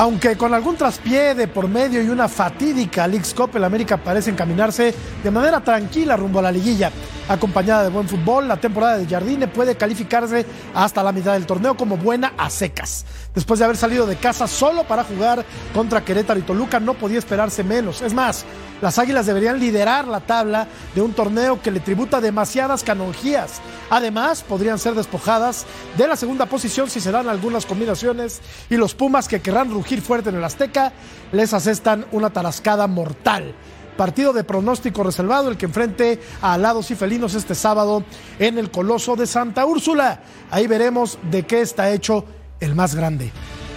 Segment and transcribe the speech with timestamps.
[0.00, 4.30] Aunque con algún traspié de por medio y una fatídica League's Cup, el América parece
[4.30, 6.90] encaminarse de manera tranquila rumbo a la liguilla.
[7.28, 11.76] Acompañada de buen fútbol, la temporada de Jardine puede calificarse hasta la mitad del torneo
[11.76, 13.04] como buena a secas.
[13.34, 17.18] Después de haber salido de casa solo para jugar contra Querétaro y Toluca, no podía
[17.18, 18.00] esperarse menos.
[18.00, 18.46] Es más,
[18.80, 23.60] las Águilas deberían liderar la tabla de un torneo que le tributa demasiadas canonjías.
[23.90, 25.66] Además, podrían ser despojadas
[25.98, 28.40] de la segunda posición si se dan algunas combinaciones
[28.70, 30.92] y los Pumas que querrán rugir fuerte en el Azteca
[31.32, 33.54] les asestan una tarascada mortal.
[33.96, 38.04] Partido de pronóstico reservado, el que enfrente a Alados y Felinos este sábado
[38.38, 40.20] en el Coloso de Santa Úrsula.
[40.50, 42.24] Ahí veremos de qué está hecho
[42.60, 43.32] el más grande.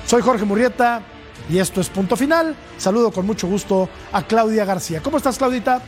[0.06, 1.02] Soy Jorge Murrieta
[1.50, 2.56] y esto es Punto Final.
[2.78, 5.02] Saludo con mucho gusto a Claudia García.
[5.02, 5.82] ¿Cómo estás, Claudita?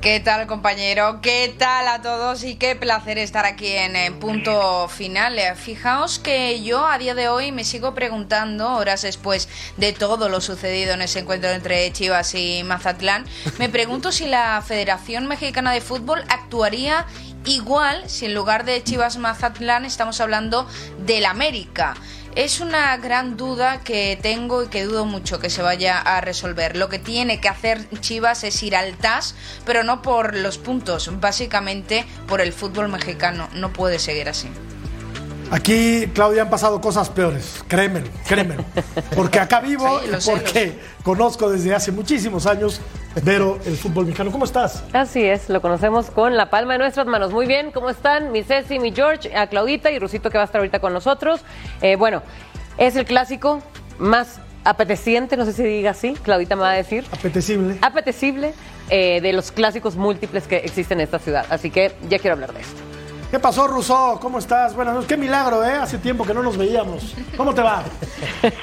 [0.00, 1.20] ¿Qué tal compañero?
[1.20, 2.42] ¿Qué tal a todos?
[2.44, 5.38] Y qué placer estar aquí en, eh, punto final.
[5.38, 10.30] Eh, Fijaos que yo a día de hoy me sigo preguntando, horas después de todo
[10.30, 13.26] lo sucedido en ese encuentro entre Chivas y Mazatlán,
[13.58, 17.04] me pregunto si la Federación Mexicana de Fútbol actuaría
[17.44, 20.66] igual si en lugar de Chivas Mazatlán estamos hablando
[21.04, 21.94] del América.
[22.36, 26.76] Es una gran duda que tengo y que dudo mucho que se vaya a resolver.
[26.76, 29.34] Lo que tiene que hacer Chivas es ir al TAS,
[29.66, 33.48] pero no por los puntos, básicamente por el fútbol mexicano.
[33.54, 34.48] No puede seguir así.
[35.50, 38.64] Aquí, Claudia, han pasado cosas peores, créemelo, créemelo.
[39.16, 42.80] Porque acá vivo y porque conozco desde hace muchísimos años
[43.24, 44.30] pero el fútbol mexicano.
[44.30, 44.84] ¿Cómo estás?
[44.92, 47.32] Así es, lo conocemos con la palma de nuestras manos.
[47.32, 48.32] Muy bien, ¿cómo están?
[48.32, 51.40] Mi Ceci, mi George, a Claudita y Rusito que va a estar ahorita con nosotros.
[51.82, 52.22] Eh, bueno,
[52.78, 53.62] es el clásico
[53.98, 57.04] más apeteciente, no sé si diga así, Claudita me va a decir.
[57.12, 57.78] Apetecible.
[57.82, 58.54] Apetecible
[58.90, 61.46] eh, de los clásicos múltiples que existen en esta ciudad.
[61.50, 62.80] Así que ya quiero hablar de esto.
[63.30, 64.18] ¿Qué pasó, Russo?
[64.20, 64.74] ¿Cómo estás?
[64.74, 65.74] Bueno, qué milagro, ¿eh?
[65.74, 67.14] Hace tiempo que no nos veíamos.
[67.36, 67.84] ¿Cómo te va?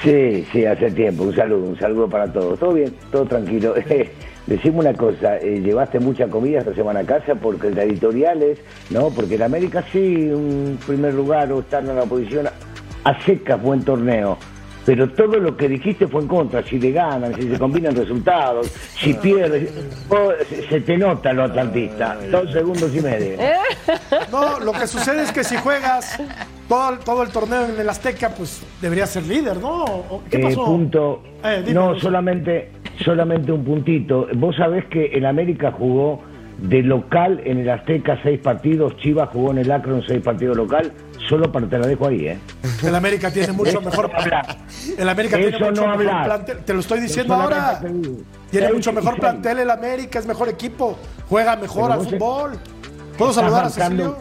[0.02, 1.22] Sí, sí, hace tiempo.
[1.22, 2.58] Un saludo, un saludo para todos.
[2.58, 3.74] Todo bien, todo tranquilo.
[4.48, 7.34] Decime una cosa, eh, ¿llevaste mucha comida esta semana a casa?
[7.34, 9.10] Porque la editorial es, ¿no?
[9.10, 12.48] Porque en América sí, un primer lugar o estar en la posición
[13.04, 14.38] a secas, buen torneo.
[14.86, 18.68] Pero todo lo que dijiste fue en contra, si le ganan, si se combinan resultados,
[18.98, 19.70] si pierdes,
[20.08, 20.30] oh,
[20.70, 23.36] se te nota lo atlantista, dos segundos y medio.
[24.32, 26.18] No, lo que sucede es que si juegas
[26.68, 30.22] todo, todo el torneo en el Azteca, pues debería ser líder, ¿no?
[30.30, 30.64] ¿Qué pasó?
[30.64, 32.70] punto, eh, no, solamente
[33.04, 34.28] solamente un puntito.
[34.34, 36.22] Vos sabés que el América jugó
[36.58, 40.92] de local en el Azteca seis partidos, Chivas jugó en el Akron seis partidos local,
[41.28, 42.38] solo para te la dejo ahí, ¿eh?
[42.84, 44.10] El América tiene mucho mejor
[44.98, 47.80] El América tiene mucho mejor plantel, te lo estoy diciendo ahora.
[48.50, 50.98] Tiene mucho mejor plantel el América, es mejor equipo,
[51.28, 52.52] juega mejor al fútbol.
[53.16, 54.16] ¿Puedo saludar a Cecilio?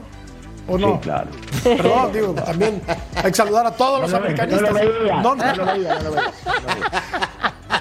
[0.67, 0.95] ¿O no?
[0.95, 1.27] Sí, claro.
[1.63, 2.81] Perdón, digo, también
[3.16, 4.73] hay que saludar a todos los americanistas.
[5.23, 6.21] No, no, no, no, no,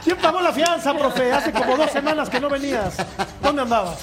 [0.06, 1.32] ¿Quién pagó la fianza, profe?
[1.32, 2.94] Hace como dos semanas que no venías.
[3.42, 3.98] ¿Dónde andabas?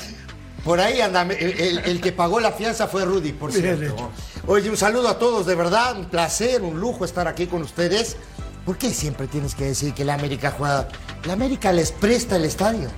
[0.66, 4.12] Por ahí anda, el, que pagó la fianza fue Rudy, por cierto.
[4.46, 8.18] Oye, un saludo a todos, de verdad, un placer, un lujo estar aquí con ustedes.
[8.66, 10.90] ¿Por qué siempre tienes que decir que la América juega?
[11.24, 12.90] La América les presta el estadio.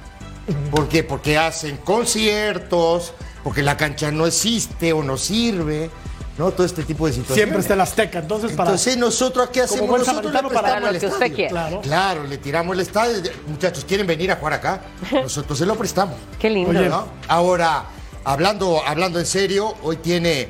[0.71, 1.03] ¿Por qué?
[1.03, 5.91] Porque hacen conciertos, porque la cancha no existe o no sirve.
[6.37, 6.51] ¿No?
[6.51, 7.43] Todo este tipo de situaciones.
[7.43, 8.71] Siempre está el Azteca, entonces para...
[8.71, 9.99] Entonces nosotros, ¿qué hacemos?
[9.99, 11.49] Nosotros le para lo que usted quiere.
[11.49, 11.81] Claro.
[11.81, 12.23] claro.
[12.25, 13.31] le tiramos el estadio.
[13.47, 14.81] Muchachos, ¿quieren venir a jugar acá?
[15.11, 16.17] Nosotros se lo prestamos.
[16.39, 16.73] Qué lindo.
[16.73, 17.07] ¿no?
[17.27, 17.85] Ahora,
[18.23, 20.49] hablando, hablando en serio, hoy tiene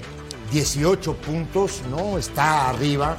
[0.52, 2.18] 18 puntos, ¿no?
[2.18, 3.18] Está arriba,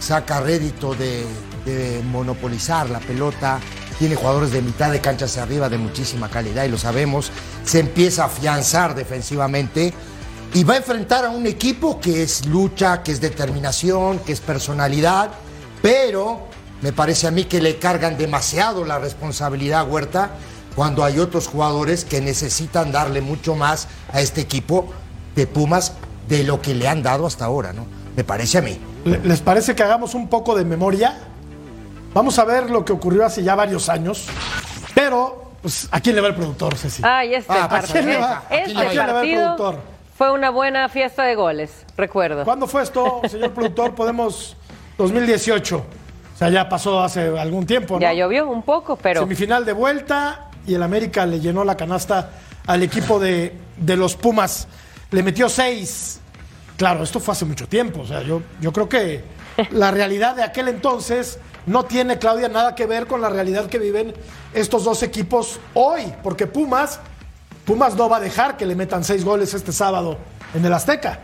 [0.00, 1.24] saca rédito de,
[1.64, 3.60] de monopolizar la pelota,
[3.98, 7.30] tiene jugadores de mitad de cancha hacia arriba de muchísima calidad y lo sabemos,
[7.64, 9.94] se empieza a afianzar defensivamente
[10.54, 14.40] y va a enfrentar a un equipo que es lucha, que es determinación, que es
[14.40, 15.30] personalidad,
[15.82, 16.46] pero
[16.80, 20.30] me parece a mí que le cargan demasiado la responsabilidad a Huerta
[20.76, 24.92] cuando hay otros jugadores que necesitan darle mucho más a este equipo
[25.34, 25.92] de Pumas
[26.28, 27.86] de lo que le han dado hasta ahora, ¿no?
[28.16, 28.78] Me parece a mí.
[29.04, 31.18] ¿Les parece que hagamos un poco de memoria?
[32.14, 34.26] Vamos a ver lo que ocurrió hace ya varios años,
[34.94, 37.02] pero Pues, ¿a quién le va el productor, Ceci?
[37.04, 37.92] Ay, este Ah, ¿a partido.
[37.94, 38.42] quién le va?
[38.48, 38.90] ¿A Este quién le va?
[38.90, 39.93] ¿A quién le va el partido productor?
[40.16, 42.44] Fue una buena fiesta de goles, recuerdo.
[42.44, 43.94] ¿Cuándo fue esto, señor productor?
[43.94, 44.56] Podemos
[44.96, 45.76] 2018.
[45.76, 48.00] O sea, ya pasó hace algún tiempo, ¿no?
[48.00, 52.30] Ya llovió un poco, pero Semifinal de vuelta y el América le llenó la canasta
[52.66, 54.66] al equipo de, de los Pumas.
[55.10, 56.20] Le metió seis.
[56.76, 58.00] Claro, esto fue hace mucho tiempo.
[58.00, 59.24] O sea, yo, yo creo que
[59.70, 63.78] la realidad de aquel entonces no tiene, Claudia, nada que ver con la realidad que
[63.78, 64.12] viven
[64.52, 66.12] estos dos equipos hoy.
[66.22, 67.00] Porque Pumas,
[67.64, 70.18] Pumas no va a dejar que le metan seis goles este sábado
[70.54, 71.20] en el Azteca.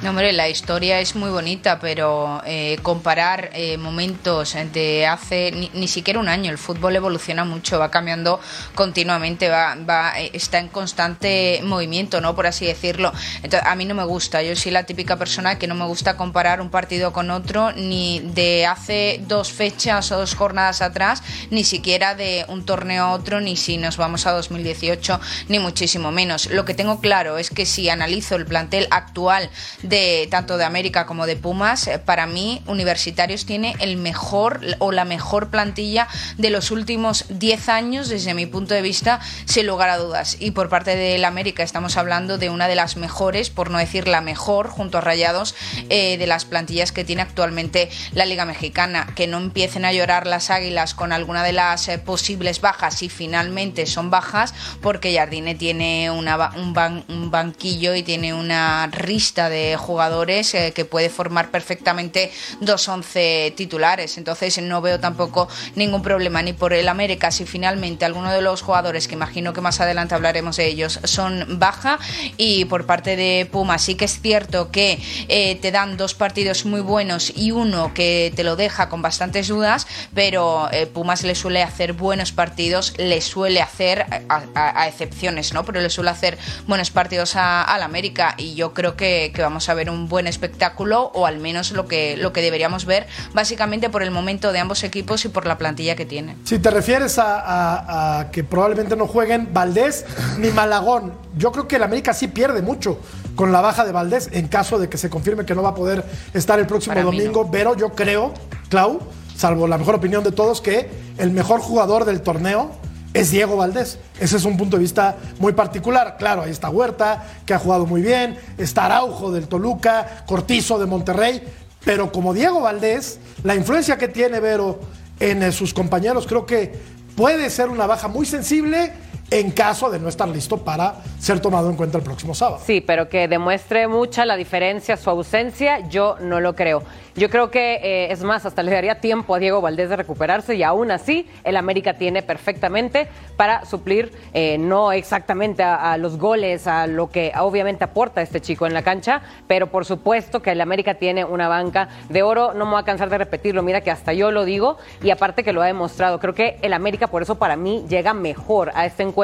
[0.00, 5.88] No, hombre, la historia es muy bonita, pero eh, comparar eh, momentos de hace ni,
[5.88, 8.38] siquiera un año, el fútbol evoluciona mucho, va cambiando
[8.76, 12.36] continuamente, va, va, eh, está en constante movimiento, ¿no?
[12.36, 13.12] Por así decirlo.
[13.42, 16.16] Entonces, a mí no me gusta, yo soy la típica persona que no me gusta
[16.16, 21.64] comparar un partido con otro, ni de hace dos fechas o dos jornadas atrás, ni
[21.64, 26.46] siquiera de un torneo a otro, ni si nos vamos a 2018, ni muchísimo menos.
[26.46, 29.50] Lo que tengo claro es que si analizo el plantel actual
[29.88, 29.97] de
[30.30, 35.04] tanto de América como de Pumas, eh, para mí Universitarios tiene el mejor o la
[35.04, 39.98] mejor plantilla de los últimos 10 años desde mi punto de vista, sin lugar a
[39.98, 40.36] dudas.
[40.40, 44.08] Y por parte del América estamos hablando de una de las mejores, por no decir
[44.08, 45.54] la mejor, junto a Rayados,
[45.88, 49.06] eh, de las plantillas que tiene actualmente la Liga Mexicana.
[49.14, 53.08] Que no empiecen a llorar las águilas con alguna de las eh, posibles bajas y
[53.08, 60.72] finalmente son bajas, porque Jardine tiene un banquillo y tiene una rista de jugadores eh,
[60.74, 62.30] que puede formar perfectamente
[62.60, 64.18] dos once titulares.
[64.18, 68.62] Entonces no veo tampoco ningún problema ni por el América si finalmente alguno de los
[68.62, 71.98] jugadores, que imagino que más adelante hablaremos de ellos, son baja.
[72.36, 76.64] Y por parte de Pumas sí que es cierto que eh, te dan dos partidos
[76.64, 81.34] muy buenos y uno que te lo deja con bastantes dudas, pero eh, Pumas le
[81.34, 85.64] suele hacer buenos partidos, le suele hacer, a, excepciones, ¿no?
[85.64, 89.74] Pero le suele hacer buenos partidos al América y yo creo que, que vamos a
[89.74, 94.02] ver un buen espectáculo o al menos lo que, lo que deberíamos ver, básicamente por
[94.02, 96.36] el momento de ambos equipos y por la plantilla que tiene.
[96.44, 100.04] Si te refieres a, a- a que probablemente no jueguen Valdés
[100.38, 102.98] ni Malagón, yo creo que el América sí pierde mucho
[103.36, 105.74] con la baja de Valdés en caso de que se confirme que no va a
[105.74, 106.04] poder
[106.34, 108.34] estar el próximo Para domingo, pero yo creo,
[108.68, 109.00] Clau,
[109.36, 112.72] salvo la mejor opinión de todos, que el mejor jugador del torneo
[113.14, 113.98] es Diego Valdés.
[114.20, 116.16] Ese es un punto de vista muy particular.
[116.18, 120.86] Claro, ahí está Huerta, que ha jugado muy bien, está Araujo del Toluca, Cortizo de
[120.86, 121.42] Monterrey,
[121.84, 124.80] pero como Diego Valdés, la influencia que tiene Vero
[125.20, 126.72] en eh, sus compañeros creo que
[127.16, 128.92] puede ser una baja muy sensible
[129.30, 132.62] en caso de no estar listo para ser tomado en cuenta el próximo sábado.
[132.64, 136.82] Sí, pero que demuestre mucha la diferencia, su ausencia, yo no lo creo.
[137.14, 140.54] Yo creo que, eh, es más, hasta le daría tiempo a Diego Valdés de recuperarse
[140.54, 146.16] y aún así el América tiene perfectamente para suplir, eh, no exactamente a, a los
[146.16, 150.52] goles, a lo que obviamente aporta este chico en la cancha, pero por supuesto que
[150.52, 153.80] el América tiene una banca de oro, no me voy a cansar de repetirlo, mira
[153.80, 156.20] que hasta yo lo digo y aparte que lo ha demostrado.
[156.20, 159.17] Creo que el América por eso para mí llega mejor a este encuentro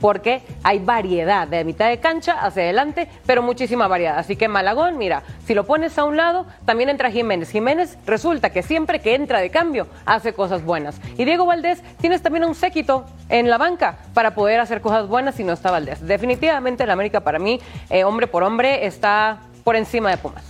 [0.00, 4.18] porque hay variedad de mitad de cancha hacia adelante, pero muchísima variedad.
[4.18, 7.50] Así que Malagón, mira, si lo pones a un lado, también entra Jiménez.
[7.50, 10.96] Jiménez resulta que siempre que entra de cambio hace cosas buenas.
[11.16, 15.34] Y Diego Valdés, tienes también un séquito en la banca para poder hacer cosas buenas
[15.36, 16.04] si no está Valdés.
[16.06, 20.42] Definitivamente el América para mí, eh, hombre por hombre, está por encima de Pumas.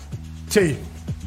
[0.48, 0.78] Sí,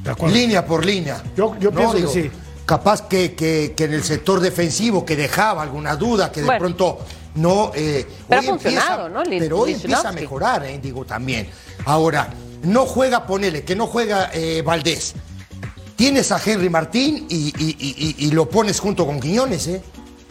[0.03, 0.33] de acuerdo.
[0.35, 1.21] Línea por línea.
[1.35, 2.31] Yo- yo pienso que sí.
[2.65, 6.59] Capaz que, que- que en el sector defensivo que dejaba alguna duda, que de Bueno.
[6.59, 6.99] pronto
[7.35, 7.71] no.
[7.75, 9.23] eh, Pero hoy ha funcionado, ¿no?
[9.23, 11.49] Lin- Pero hoy empieza a mejorar, eh, digo también.
[11.85, 12.29] Ahora,
[12.63, 15.13] no juega, ponele, que no juega eh, Valdés.
[15.95, 19.81] Tienes a Henry Martín y, y- y- y- y lo pones junto con Quiñones, ¿eh?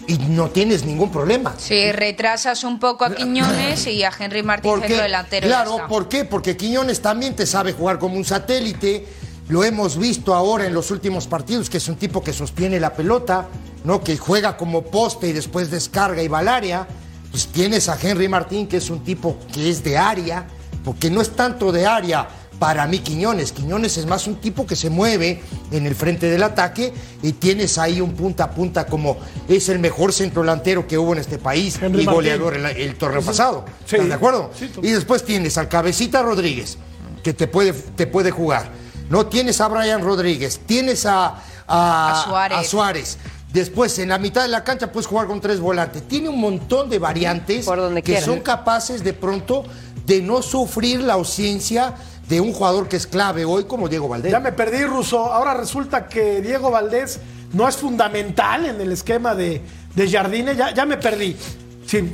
[0.09, 1.55] Y no tienes ningún problema.
[1.57, 5.47] Si retrasas un poco a Quiñones y a Henry Martín centro delantero.
[5.47, 5.87] Claro.
[5.89, 6.25] ¿por qué?
[6.25, 9.07] Porque Quiñones también te sabe jugar como un satélite.
[9.51, 12.95] Lo hemos visto ahora en los últimos partidos, que es un tipo que sostiene la
[12.95, 13.49] pelota,
[13.83, 14.01] ¿no?
[14.01, 16.87] Que juega como poste y después descarga y va al área.
[17.33, 20.47] Pues tienes a Henry Martín, que es un tipo que es de área,
[20.85, 22.29] porque no es tanto de área
[22.61, 23.51] para mí Quiñones.
[23.51, 25.43] Quiñones es más un tipo que se mueve
[25.73, 29.17] en el frente del ataque y tienes ahí un punta a punta como
[29.49, 32.95] es el mejor centro delantero que hubo en este país Henry y goleador el, el
[32.95, 33.65] torneo pasado.
[33.85, 33.97] Sí.
[33.97, 34.53] ¿Estás de acuerdo?
[34.57, 36.79] Sí, y después tienes al Cabecita Rodríguez,
[37.25, 38.79] que te puede, te puede jugar.
[39.11, 41.35] No tienes a Brian Rodríguez, tienes a,
[41.67, 42.59] a, A Suárez.
[42.59, 43.19] a Suárez.
[43.53, 46.07] Después, en la mitad de la cancha puedes jugar con tres volantes.
[46.07, 49.65] Tiene un montón de variantes Por donde que son capaces de pronto
[50.07, 51.95] de no sufrir la ausencia
[52.29, 54.31] de un jugador que es clave hoy como Diego Valdés.
[54.31, 55.19] Ya me perdí, Russo.
[55.33, 57.19] Ahora resulta que Diego Valdés
[57.53, 59.61] no es fundamental en el esquema de,
[59.97, 61.37] de Jardine, ya, ya me perdí.
[61.85, 62.09] Sí,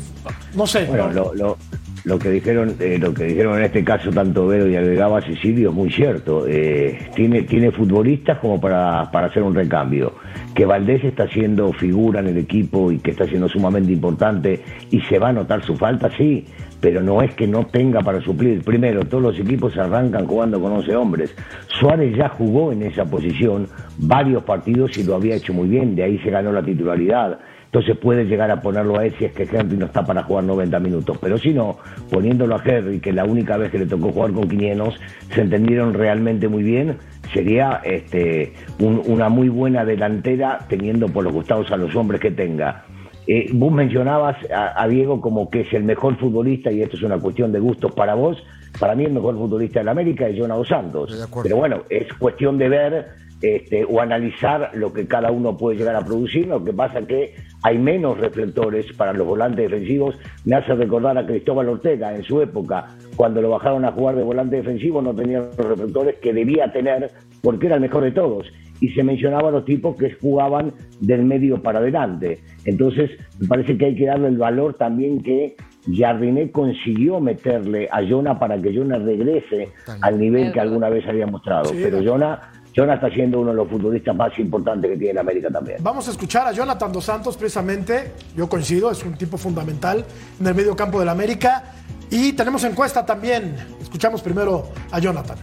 [0.55, 0.87] no sé.
[0.87, 1.13] Bueno, ¿no?
[1.13, 1.59] lo, lo,
[2.07, 5.71] lo que dijeron, eh, lo que dijeron en este caso tanto Vero y agregaba Cecilio
[5.71, 6.47] es muy cierto.
[6.47, 10.13] Eh, tiene, tiene futbolistas como para, para hacer un recambio.
[10.55, 15.01] Que Valdés está siendo figura en el equipo y que está siendo sumamente importante y
[15.01, 16.47] se va a notar su falta, sí,
[16.81, 18.63] pero no es que no tenga para suplir.
[18.63, 21.35] Primero, todos los equipos arrancan jugando con 11 hombres.
[21.67, 23.67] Suárez ya jugó en esa posición
[23.99, 27.41] varios partidos y lo había hecho muy bien, de ahí se ganó la titularidad.
[27.77, 30.45] Entonces puede llegar a ponerlo a él si es que Henry no está para jugar
[30.45, 31.19] 90 minutos.
[31.21, 31.77] Pero si no,
[32.11, 34.99] poniéndolo a Henry, que la única vez que le tocó jugar con 500,
[35.35, 36.97] se entendieron realmente muy bien,
[37.35, 42.31] sería este, un- una muy buena delantera teniendo por los costados a los hombres que
[42.31, 42.85] tenga.
[43.27, 47.03] Eh, vos mencionabas a, a Diego como que es el mejor futbolista y esto es
[47.03, 48.43] una cuestión de gustos para vos.
[48.81, 51.11] Para mí el mejor futbolista de la América es Jonado Santos.
[51.43, 53.07] Pero bueno, es cuestión de ver
[53.43, 56.47] este, o analizar lo que cada uno puede llegar a producir.
[56.47, 57.35] Lo que pasa que
[57.67, 60.17] hay menos reflectores para los volantes defensivos.
[60.45, 64.23] Me hace recordar a Cristóbal Ortega en su época, cuando lo bajaron a jugar de
[64.23, 67.11] volante defensivo, no tenía los reflectores que debía tener
[67.43, 68.47] porque era el mejor de todos.
[68.81, 72.39] Y se mencionaba a los tipos que jugaban del medio para adelante.
[72.67, 75.57] Entonces, me parece que hay que darle el valor también que
[75.93, 79.71] Jardiné consiguió meterle a Jonah para que Jonah regrese
[80.03, 81.73] al nivel que alguna vez había mostrado.
[81.73, 82.41] Pero Jonah,
[82.79, 85.79] Está siendo uno de los futbolistas más importantes que tiene la América también.
[85.81, 88.13] Vamos a escuchar a Jonathan Dos Santos, precisamente.
[88.37, 90.05] Yo coincido, es un tipo fundamental
[90.39, 91.65] en el medio campo de la América.
[92.11, 93.57] Y tenemos encuesta también.
[93.81, 95.39] Escuchamos primero a Jonathan.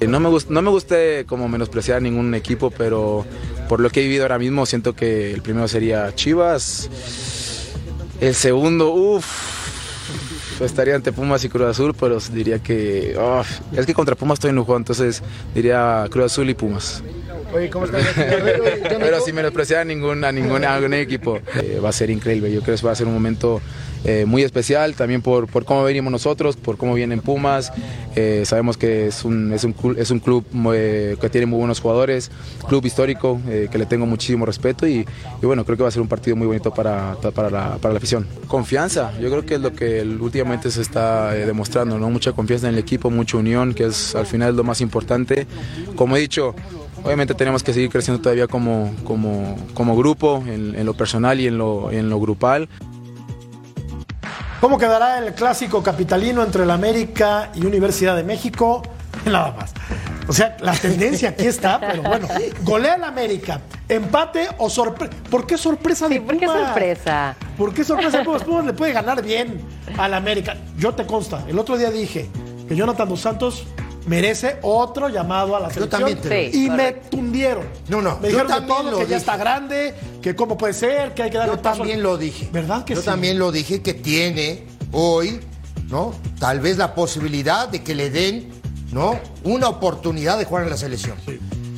[0.00, 3.24] Eh, No me, gust- no me gusta como menospreciar a ningún equipo, pero
[3.68, 6.88] por lo que he vivido ahora mismo, siento que el primero sería Chivas.
[8.20, 9.61] El segundo, uff,
[10.64, 13.16] estaría ante Pumas y Cruz Azul, pero diría que.
[13.18, 15.22] uf, es que contra Pumas estoy en un juego, entonces
[15.54, 17.02] diría Cruz Azul y Pumas.
[17.52, 18.02] Oye, ¿cómo estás?
[18.16, 21.38] Pero sin menospreciar a ningún, a ningún, a ningún equipo.
[21.62, 22.52] Eh, va a ser increíble.
[22.52, 23.60] Yo creo que va a ser un momento
[24.04, 27.72] eh, muy especial también por, por cómo venimos nosotros, por cómo vienen Pumas.
[28.16, 30.44] Eh, sabemos que es un, es un, es un club
[30.74, 32.30] eh, que tiene muy buenos jugadores,
[32.68, 35.06] club histórico, eh, que le tengo muchísimo respeto y,
[35.42, 37.94] y bueno, creo que va a ser un partido muy bonito para, para, la, para
[37.94, 38.26] la afición.
[38.48, 42.10] Confianza, yo creo que es lo que últimamente se está eh, demostrando, ¿no?
[42.10, 45.46] mucha confianza en el equipo, mucha unión, que es al final lo más importante.
[45.96, 46.54] Como he dicho,
[47.04, 51.46] Obviamente tenemos que seguir creciendo todavía como, como, como grupo, en, en lo personal y
[51.48, 52.68] en lo, en lo grupal.
[54.60, 58.82] ¿Cómo quedará el clásico capitalino entre la América y Universidad de México?
[59.24, 59.72] Nada más.
[60.28, 62.28] O sea, la tendencia aquí está, pero bueno.
[62.62, 63.60] Golea la América.
[63.88, 65.12] Empate o sorpresa.
[65.28, 66.66] ¿Por qué sorpresa de Sí, ¿por qué Pumas?
[66.66, 67.36] sorpresa?
[67.58, 68.44] ¿Por qué sorpresa de Pumas?
[68.44, 69.60] Pumas le puede ganar bien
[69.98, 70.56] a la América.
[70.78, 72.30] Yo te consta, el otro día dije
[72.68, 73.64] que Jonathan Dos Santos
[74.06, 75.88] merece otro llamado a la selección.
[75.90, 77.64] también te lo y me tundieron.
[77.88, 80.56] No, no, Me yo dijeron de también todo, lo que ya está grande, que cómo
[80.58, 81.78] puede ser, que hay que darle Yo paso.
[81.78, 82.48] también lo dije.
[82.52, 83.06] ¿Verdad que Yo sí?
[83.06, 85.40] también lo dije que tiene hoy,
[85.88, 86.14] ¿no?
[86.38, 88.50] Tal vez la posibilidad de que le den,
[88.92, 89.18] ¿no?
[89.44, 91.16] Una oportunidad de jugar en la selección.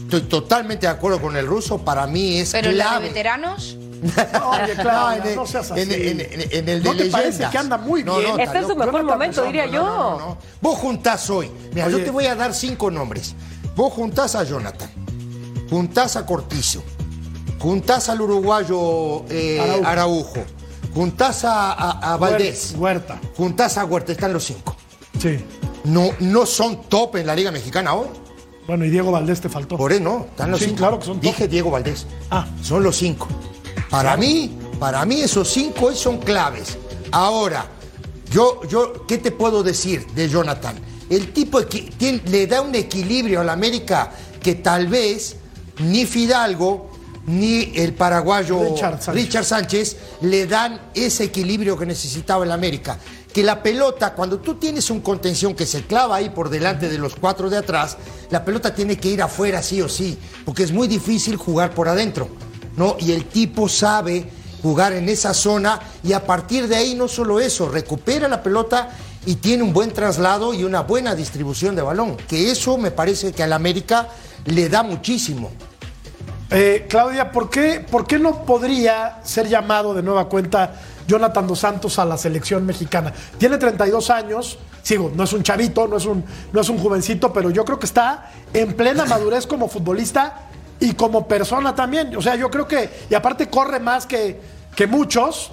[0.04, 1.78] Estoy totalmente de acuerdo con el ruso.
[1.78, 3.08] Para mí es Pero la de clave.
[3.08, 5.80] veteranos, Oye, Claudia, en el- no seas así.
[5.80, 8.36] En, en- en- en el de ¿No te parece que anda muy No, bien?
[8.36, 10.18] no, Este es su mejor momento, diría No, no, no, yo.
[10.26, 10.38] no.
[10.60, 11.50] Vos juntás hoy.
[11.72, 11.98] Mira, Oye.
[11.98, 13.34] yo te voy a dar cinco nombres.
[13.76, 14.90] Vos juntás a Jonathan.
[15.70, 16.82] Juntás a Cortizo.
[17.58, 19.86] Juntás al uruguayo eh, Araujo.
[19.88, 20.44] Araujo.
[20.94, 22.74] Juntás a, a- a Valdés.
[22.76, 23.18] Huerta.
[23.36, 24.12] Juntás a Huerta.
[24.12, 24.76] Están los cinco.
[25.18, 25.38] Sí.
[25.84, 28.08] No, no son top en la Liga Mexicana hoy.
[28.66, 29.76] Bueno, y Diego Valdés te faltó.
[29.76, 30.26] Por eso no.
[30.30, 30.78] Están los Sí, cinco.
[30.78, 31.22] claro que son top.
[31.22, 32.06] Dije Diego Valdés.
[32.30, 32.46] Ah.
[32.62, 33.28] Son los cinco.
[33.94, 36.76] Para mí, para mí esos cinco hoy son claves.
[37.12, 37.66] Ahora,
[38.28, 40.74] yo, yo, ¿qué te puedo decir de Jonathan?
[41.08, 44.10] El tipo tiene- le da un equilibrio a la América
[44.42, 45.36] que tal vez
[45.78, 46.90] ni Fidalgo
[47.26, 49.14] ni el paraguayo Richard Sánchez.
[49.24, 52.98] Richard Sánchez le dan ese equilibrio que necesitaba el América.
[53.32, 56.98] Que la pelota, cuando tú tienes un contención que se clava ahí por delante de
[56.98, 57.96] los cuatro de atrás,
[58.30, 61.88] la pelota tiene que ir afuera sí o sí, porque es muy difícil jugar por
[61.88, 62.28] adentro,
[62.76, 62.96] ¿no?
[62.98, 64.28] Y el tipo sabe
[64.62, 68.88] jugar en esa zona y a partir de ahí no solo eso, recupera la pelota
[69.26, 73.32] y tiene un buen traslado y una buena distribución de balón, que eso me parece
[73.32, 74.08] que al América
[74.46, 75.50] le da muchísimo.
[76.50, 80.74] Eh, Claudia, ¿por qué, ¿por qué no podría ser llamado de nueva cuenta
[81.06, 83.12] Jonathan Dos Santos a la selección mexicana?
[83.38, 87.32] Tiene 32 años, sigo, no es un chavito, no es un, no es un jovencito,
[87.32, 90.48] pero yo creo que está en plena madurez como futbolista
[90.84, 92.14] y como persona también.
[92.16, 94.38] O sea, yo creo que, y aparte corre más que,
[94.76, 95.50] que muchos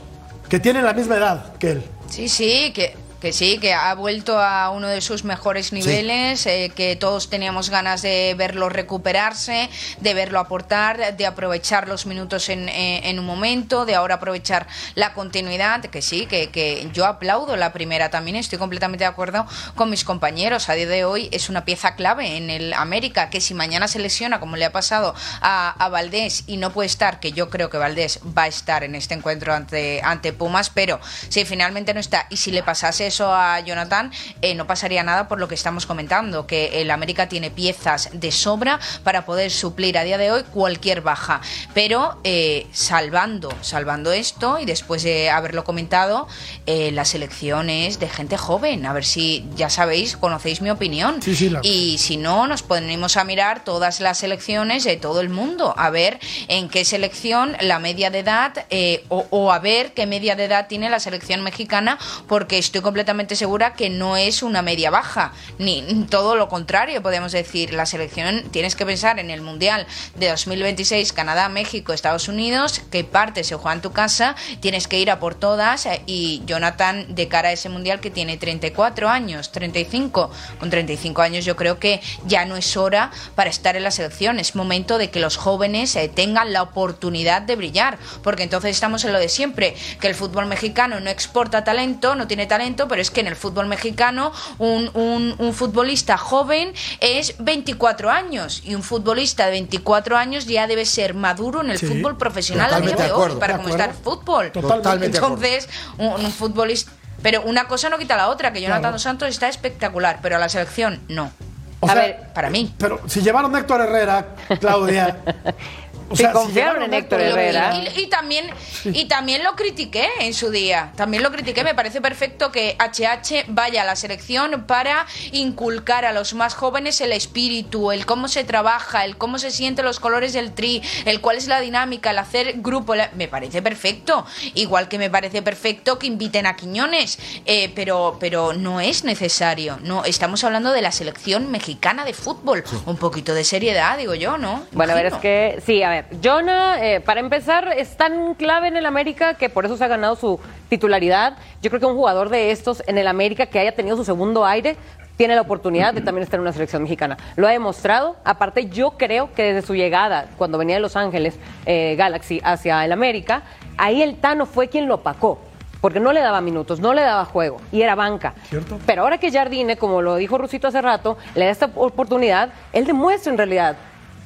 [0.49, 1.83] que tienen la misma edad que él.
[2.09, 6.71] sí, sí, que Que sí, que ha vuelto a uno de sus mejores niveles, eh,
[6.75, 12.67] que todos teníamos ganas de verlo recuperarse, de verlo aportar, de aprovechar los minutos en,
[12.67, 17.55] eh, en un momento, de ahora aprovechar la continuidad, que sí, que, que yo aplaudo
[17.57, 20.67] la primera también, estoy completamente de acuerdo con mis compañeros.
[20.69, 23.99] A día de hoy es una pieza clave en el América, que si mañana se
[23.99, 27.69] lesiona, como le ha pasado a, a Valdés, y no puede estar, que yo creo
[27.69, 30.99] que Valdés va a estar en este encuentro ante, ante Pumas, pero
[31.29, 35.27] si finalmente no está, y si le pasase eso a Jonathan, eh, no pasaría nada
[35.27, 39.97] por lo que estamos comentando, que el América tiene piezas de sobra para poder suplir
[39.97, 41.41] a día de hoy cualquier baja.
[41.73, 46.27] Pero eh, salvando, salvando esto, y después de haberlo comentado,
[46.65, 48.85] eh, la selección es de gente joven.
[48.85, 51.21] A ver si ya sabéis, conocéis mi opinión.
[51.21, 55.19] Sí, sí, la- Y si no, nos ponemos a mirar todas las selecciones de todo
[55.19, 59.59] el mundo, a ver en qué selección la media de edad, eh, o, o a
[59.59, 63.00] ver qué media de edad tiene la selección mexicana, porque estoy completamente
[63.35, 67.73] segura que no es una media baja, ni todo lo contrario, podemos decir.
[67.73, 73.03] La selección, tienes que pensar en el Mundial de 2026, Canadá, México, Estados Unidos, qué
[73.03, 77.15] parte se juega en tu casa, tienes que ir a por todas, eh, y Jonathan,
[77.15, 81.79] de cara a ese Mundial que tiene 34 años, 35, con 35 años yo creo
[81.79, 85.37] que ya no es hora para estar en la selección, es momento de que los
[85.37, 90.07] jóvenes eh, tengan la oportunidad de brillar, porque entonces estamos en lo de siempre, que
[90.07, 93.65] el fútbol mexicano no exporta talento, no tiene talento, pero es que en el fútbol
[93.65, 100.45] mexicano un, un- un futbolista joven es 24 años y un futbolista de 24 años
[100.45, 103.69] ya debe ser maduro en el Sí, fútbol profesional a día de hoy para cómo
[103.69, 104.51] está el fútbol.
[104.51, 105.17] Totalmente.
[105.17, 105.67] Entonces,
[105.97, 106.91] un, un futbolista...
[107.23, 108.99] Pero una cosa no quita la otra, que Jonathan Claro.
[108.99, 111.31] Santos está espectacular, pero a la selección no.
[111.79, 112.73] O A sea, ver, Para mí.
[112.77, 115.17] Pero si llevaron a Héctor Herrera, Claudia.
[116.11, 117.73] o Sí, sea, confiaron en Héctor Y- Herrera.
[117.95, 118.49] Y, y también
[118.85, 120.91] y también lo critiqué en su día.
[120.95, 121.63] También lo critiqué.
[121.63, 126.99] Me parece perfecto que HH vaya a la selección para inculcar a los más jóvenes
[127.01, 131.21] el espíritu, el cómo se trabaja, el cómo se sienten los colores del tri, el
[131.21, 132.95] cuál es la dinámica, el hacer grupo.
[132.95, 134.25] la- Me parece perfecto.
[134.55, 139.77] Igual que me parece perfecto que inviten a Quiñones, eh, pero pero no es necesario.
[139.81, 142.63] No, estamos hablando de la selección mexicana de fútbol.
[142.85, 144.65] Un poquito de seriedad, digo yo, ¿no?
[144.71, 145.21] Bueno, a ver, es Imagino.
[145.21, 149.49] que, sí, a ver, Jonah, eh, para empezar, es tan clave en el América que
[149.49, 151.37] por eso se ha ganado su titularidad.
[151.61, 154.45] Yo creo que un jugador de estos en el América que haya tenido su segundo
[154.45, 154.77] aire
[155.17, 157.17] tiene la oportunidad de también estar en una selección mexicana.
[157.35, 158.15] Lo ha demostrado.
[158.23, 162.83] Aparte, yo creo que desde su llegada, cuando venía de Los Ángeles eh, Galaxy hacia
[162.83, 163.43] el América,
[163.77, 165.39] ahí el Tano fue quien lo opacó.
[165.79, 168.35] Porque no le daba minutos, no le daba juego y era banca.
[168.49, 168.79] ¿Cierto?
[168.85, 172.85] Pero ahora que Jardine, como lo dijo Rusito hace rato, le da esta oportunidad, él
[172.85, 173.77] demuestra en realidad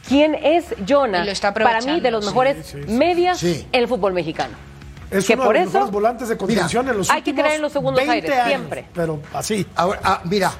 [0.08, 1.22] quién es Jonah.
[1.24, 2.92] Y lo está para mí, de los mejores sí, sí.
[2.94, 3.68] medias Sí.
[3.72, 4.56] en el fútbol mexicano.
[5.12, 7.22] Es que uno por de los eso- mejores volantes de contención Mira, en los hay
[7.22, 8.86] que creer en los segundos 20 aires, años, siempre.
[8.94, 9.66] Pero así.
[9.76, 10.52] Ahora, ah, mira,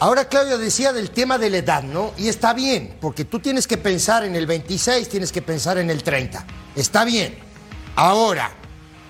[0.00, 2.12] ahora Claudio decía del tema de la edad, ¿no?
[2.18, 5.88] Y está bien, porque tú tienes que pensar en el 26, tienes que pensar en
[5.88, 6.44] el 30.
[6.74, 7.38] Está bien.
[7.94, 8.50] Ahora,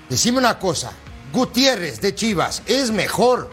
[0.08, 0.92] decime una cosa.
[1.32, 3.50] Gutiérrez de Chivas es mejor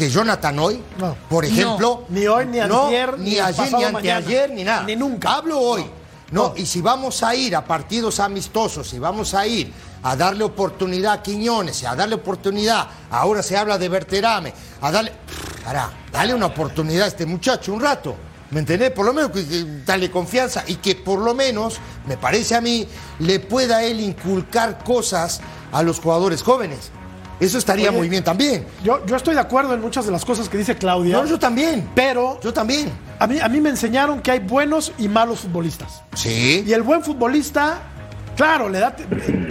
[0.00, 1.14] que Jonathan hoy, No.
[1.28, 2.04] por ejemplo.
[2.08, 4.54] Ni hoy, ni No, antier, ni ni ayer, ni anteayer, mañana.
[4.54, 4.82] ni nada.
[4.84, 5.34] Ni nunca.
[5.34, 5.82] Hablo hoy.
[6.30, 6.54] No, No.
[6.56, 9.70] y si vamos a ir a partidos amistosos, y vamos a ir
[10.02, 14.90] a darle oportunidad a Quiñones, y a darle oportunidad, ahora se habla de Berterame, a
[14.90, 15.12] darle.
[15.64, 18.16] Pará, dale una oportunidad a este muchacho un rato.
[18.52, 18.90] ¿Me entendés?
[18.92, 22.60] Por lo menos que, que dale confianza y que por lo menos, me parece a
[22.62, 26.90] mí, le pueda él inculcar cosas a los jugadores jóvenes.
[27.40, 28.66] Eso estaría Oye, muy bien también.
[28.84, 31.16] Yo, yo estoy de acuerdo en muchas de las cosas que dice Claudia.
[31.16, 31.88] No, yo también.
[31.94, 32.92] Pero Yo también.
[33.18, 36.02] a mí, a mí me enseñaron que hay buenos y malos futbolistas.
[36.14, 36.62] Sí.
[36.66, 37.78] Y el buen futbolista,
[38.36, 38.94] claro, le da,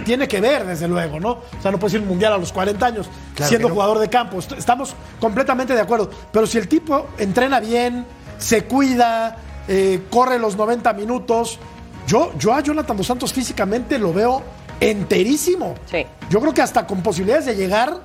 [0.04, 1.30] tiene que ver, desde luego, ¿no?
[1.30, 3.74] O sea, no puedes ir mundial a los 40 años Claro siendo no.
[3.74, 4.38] jugador de campo.
[4.38, 6.10] Est- Estamos completamente de acuerdo.
[6.32, 8.06] Pero si el tipo entrena bien,
[8.38, 9.36] se cuida,
[9.68, 11.58] eh, corre los 90 minutos,
[12.06, 14.42] yo, yo a Jonathan Dos Santos físicamente lo veo
[14.80, 15.74] enterísimo.
[15.90, 16.06] Sí.
[16.30, 18.00] Yo creo que hasta con posibilidades de llegar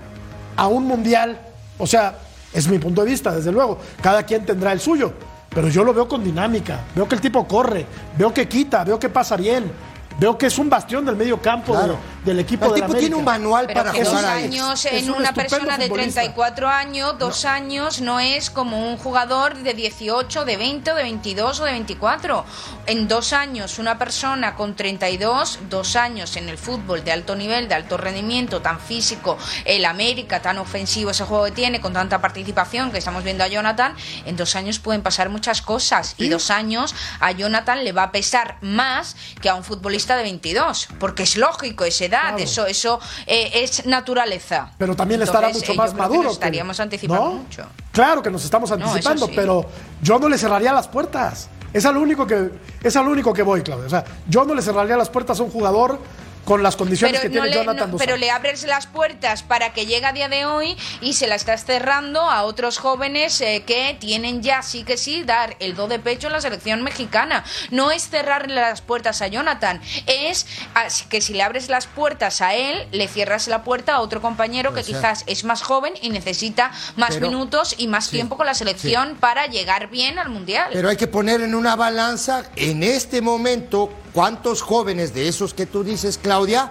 [0.56, 1.40] a un mundial.
[1.78, 2.16] O sea,
[2.54, 3.80] es mi punto de vista, desde luego.
[4.02, 5.14] Cada quien tendrá el suyo.
[5.50, 6.82] Pero yo lo veo con dinámica.
[6.94, 7.86] Veo que el tipo corre,
[8.18, 9.72] veo que quita, veo que pasa bien.
[10.18, 12.00] Veo que es un bastión del medio campo de- Claro.
[12.24, 14.44] del equipo El de tipo tiene un manual Pero para que dos jugar ahí.
[14.46, 16.22] años Es en un una persona de futbolista.
[16.22, 21.04] 34 años, dos años, no es como un jugador de 18, de 20, o de
[21.04, 22.46] 22 o de 24.
[22.88, 27.68] En dos años, una persona con 32, dos años en el fútbol de alto nivel,
[27.68, 32.22] de alto rendimiento, tan físico, el América, tan ofensivo ese juego que tiene, con tanta
[32.22, 33.94] participación que estamos viendo a Jonathan,
[34.26, 36.16] en dos años pueden pasar muchas cosas.
[36.18, 40.24] Y dos años a Jonathan le va a pesar más que a un futbolista de
[40.24, 42.40] 22, porque es lógico esa edad.
[42.40, 44.72] eso, eso eh, es naturaleza.
[44.78, 46.24] Pero también estará Entonces, mucho eh, más que maduro.
[46.24, 47.32] nos estaríamos anticipando ¿no?
[47.32, 47.66] mucho.
[47.92, 49.34] Claro que nos estamos anticipando, sí.
[49.36, 49.66] pero
[50.02, 51.50] yo no le cerraría las puertas.
[51.74, 52.52] Es al único que
[52.84, 53.86] es al único que voy, Claudio.
[53.86, 56.00] O sea, yo no le cerraría las puertas a un jugador
[56.46, 59.44] con las condiciones Pero, que no tiene le, Jonathan no- pero le abres las puertas
[59.44, 63.42] para que llegue a día de hoy y se la estás cerrando a otros jóvenes
[63.42, 66.84] eh, que tienen ya sí que sí dar el do de pecho en la selección
[66.84, 67.44] mexicana.
[67.72, 70.46] No es cerrarle las puertas a Jonathan, es
[71.10, 74.74] que si le abres las puertas a él, le cierras la puerta a otro compañero
[74.74, 78.46] que quizás es más joven y necesita más Pero- minutos y más sí, tiempo con
[78.46, 80.70] la selección para llegar bien al mundial.
[80.74, 85.66] Pero hay que poner en una balanza, en este momento, cuántos jóvenes de esos que
[85.66, 86.70] tú dices, Claudia,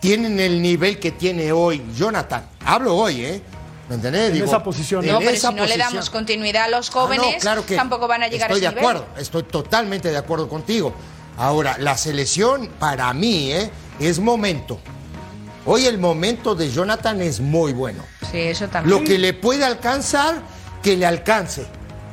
[0.00, 2.46] tienen el nivel que tiene hoy Jonathan.
[2.62, 3.42] Hablo hoy, ¿eh?
[3.88, 4.36] ¿Me entendés?
[4.36, 6.92] En esa posición, en no, pero esa si no le damos continuidad a los Ah,
[6.94, 8.96] no, jóvenes, claro que tampoco van a llegar estoy a de ese nivel.
[8.96, 10.92] acuerdo, estoy totalmente de acuerdo contigo.
[11.38, 13.70] Ahora, la selección para mí ¿eh?
[13.98, 14.78] es momento.
[15.64, 18.04] Hoy el momento de Jonathan es muy bueno.
[18.30, 18.94] Sí, eso también.
[18.98, 20.42] Lo que le puede alcanzar,
[20.82, 21.66] que le alcance,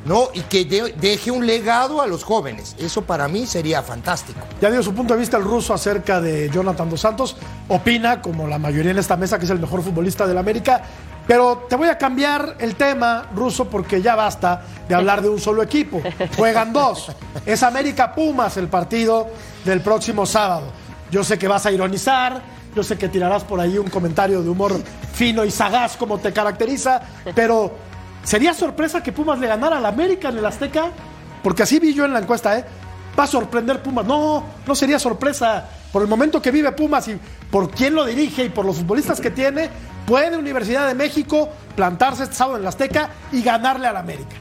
[0.05, 0.29] ¿no?
[0.33, 2.75] Y que de- deje un legado a los jóvenes.
[2.79, 4.39] Eso para mí sería fantástico.
[4.61, 7.35] Ya dio su punto de vista el ruso acerca de Jonathan Dos Santos.
[7.67, 10.81] Opina, como la mayoría en esta mesa, que es el mejor futbolista del América.
[11.27, 15.39] Pero te voy a cambiar el tema, ruso, porque ya basta de hablar de un
[15.39, 15.99] solo equipo.
[16.37, 17.11] Juegan dos.
[17.47, 19.27] Es América Pumas el partido
[19.63, 20.67] del próximo sábado.
[21.09, 22.43] Yo sé que vas a ironizar,
[22.75, 24.79] yo sé que tirarás por ahí un comentario de humor
[25.13, 27.01] fino y sagaz como te caracteriza,
[27.33, 27.73] pero
[28.25, 30.91] ¿sería sorpresa que Pumas le ganara al América en el Azteca?
[31.41, 32.65] Porque así vi yo en la encuesta, ¿eh?
[33.17, 34.05] Va a sorprender Pumas.
[34.05, 35.69] No, no sería sorpresa.
[35.93, 37.17] Por el momento que vive Pumas y
[37.49, 39.69] por quién lo dirige y por los futbolistas que tiene,
[40.05, 44.35] puede Universidad de México plantarse este sábado en el Azteca y ganarle al América.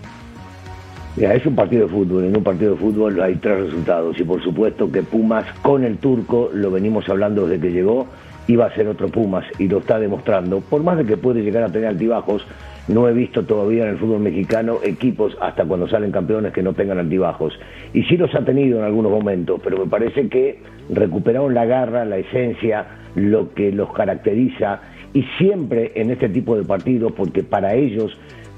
[1.17, 2.25] Mira, es un partido de fútbol.
[2.25, 4.19] En un partido de fútbol hay tres resultados.
[4.19, 8.09] Y por supuesto que Pumas con el turco, lo venimos hablando desde que llegó,
[8.49, 10.61] iba a ser otro Pumas y lo está demostrando.
[10.61, 12.45] Por más de que puede llegar a tener altibajos,
[12.89, 16.73] no he visto todavía en el fútbol mexicano equipos, hasta cuando salen campeones, que no
[16.75, 17.59] tengan altibajos.
[17.93, 20.59] Y sí los ha tenido en algunos momentos, pero me parece que
[20.91, 24.81] recuperaron la garra, la esencia, lo que los caracteriza.
[25.15, 28.17] Y siempre en este tipo de partidos, porque para ellos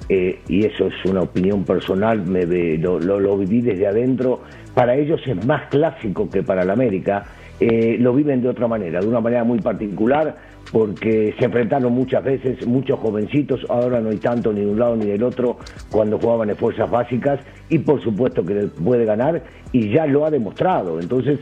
[0.08, 4.40] eh, y eso es una opinión personal, me ve- lo, lo- lo viví desde adentro,
[4.74, 7.24] para ellos es más clásico que para la América,
[7.58, 10.36] eh, lo viven de otra manera, de una manera muy particular,
[10.72, 14.96] porque se enfrentaron muchas veces muchos jovencitos, ahora no hay tanto ni de un lado
[14.96, 15.58] ni del otro
[15.90, 20.30] cuando jugaban en fuerzas básicas, y por supuesto que puede ganar, y ya lo ha
[20.30, 21.00] demostrado.
[21.00, 21.40] Entonces,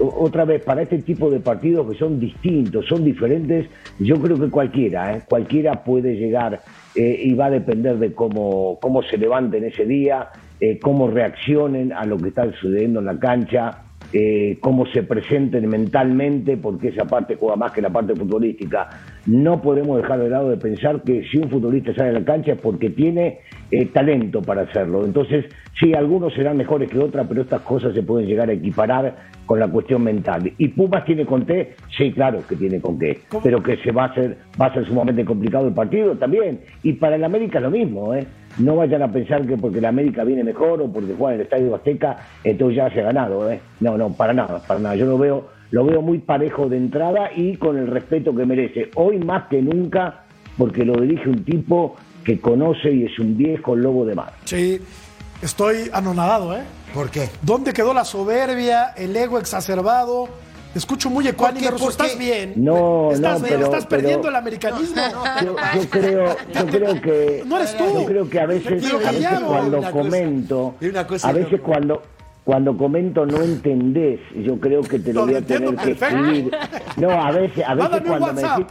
[0.00, 3.66] otra vez, para este tipo de partidos que son distintos, son diferentes,
[3.98, 5.22] yo creo que cualquiera, ¿eh?
[5.28, 6.62] cualquiera puede llegar
[6.94, 10.28] eh, y va a depender de cómo, cómo se levanten ese día,
[10.58, 15.68] eh, cómo reaccionen a lo que está sucediendo en la cancha, eh, cómo se presenten
[15.68, 18.88] mentalmente, porque esa parte juega más que la parte futbolística.
[19.26, 22.52] No podemos dejar de lado de pensar que si un futbolista sale a la cancha
[22.52, 23.38] es porque tiene
[23.70, 25.04] eh, talento para hacerlo.
[25.04, 25.44] Entonces,
[25.78, 29.14] sí, algunos serán mejores que otras, pero estas cosas se pueden llegar a equiparar
[29.46, 30.52] con la cuestión mental.
[30.58, 31.74] ¿Y Pumas tiene con qué?
[31.96, 33.18] Sí, claro que tiene con qué.
[33.42, 36.60] Pero que se va a hacer, va a ser sumamente complicado el partido también.
[36.82, 38.26] Y para el América lo mismo, ¿eh?
[38.58, 41.46] No vayan a pensar que porque el América viene mejor o porque juega en el
[41.46, 43.60] Estadio Azteca, entonces ya se ha ganado, ¿eh?
[43.80, 44.96] No, no, para nada, para nada.
[44.96, 48.90] Yo lo veo, lo veo muy parejo de entrada y con el respeto que merece.
[48.96, 50.24] Hoy más que nunca,
[50.58, 54.32] porque lo dirige un tipo que conoce y es un viejo lobo de mar.
[54.44, 54.80] Sí,
[55.42, 56.62] estoy anonadado, ¿eh?
[56.92, 57.28] ¿Por qué?
[57.42, 60.28] ¿Dónde quedó la soberbia, el ego exacerbado?
[60.72, 61.68] Te escucho muy ecuánime?
[61.70, 61.84] Ruso.
[61.84, 62.52] ¿Por ¿Estás bien?
[62.56, 63.54] No, ¿Estás no, bien?
[63.58, 64.96] pero- ¿Estás pero- perdiendo el americanismo?
[65.44, 67.84] Yo, yo creo, yo creo que No eres tú.
[67.92, 72.02] yo creo que a veces, a veces cuando comento, y una cosa a veces cuando
[72.44, 76.50] cuando comento no entendés, yo creo que te lo No, voy a tener que escribir.
[76.96, 78.66] No, a veces, a veces cuando me decís,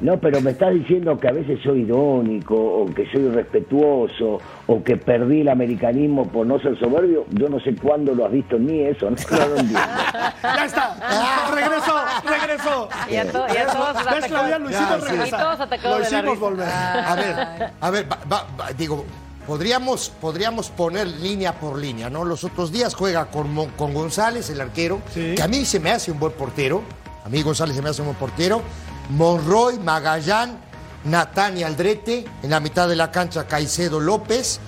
[0.00, 4.82] no, pero me estás diciendo que a veces soy irónico o que soy respetuoso o
[4.84, 7.26] que perdí el americanismo por no ser soberbio.
[7.30, 9.80] Yo no sé cuándo lo has visto en mí eso, no, no lo entiendo.
[10.42, 11.50] Ya está.
[11.54, 12.88] Regresó, regresó.
[13.10, 14.26] Y a, to- y a todos ¿Ves, atacados.
[14.26, 14.58] Claudia?
[14.58, 15.06] Lo hicimos Ya, sí.
[15.06, 15.40] Y regresar.
[15.40, 16.48] todos atacados Lo de la hicimos risa.
[16.48, 16.68] volver.
[16.68, 19.04] A ver, a ver, va- va- va- digo,
[19.46, 22.24] podríamos, podríamos poner línea por línea, ¿no?
[22.24, 25.34] Los otros días juega con, Mon- con González, el arquero, Sí.
[25.36, 26.82] que a mí se me hace un buen portero.
[27.24, 28.62] A mí González se me hace un buen portero.
[29.10, 30.58] Monroy, Magallán,
[31.04, 34.60] Natania Aldrete, en la mitad de la cancha Caicedo López,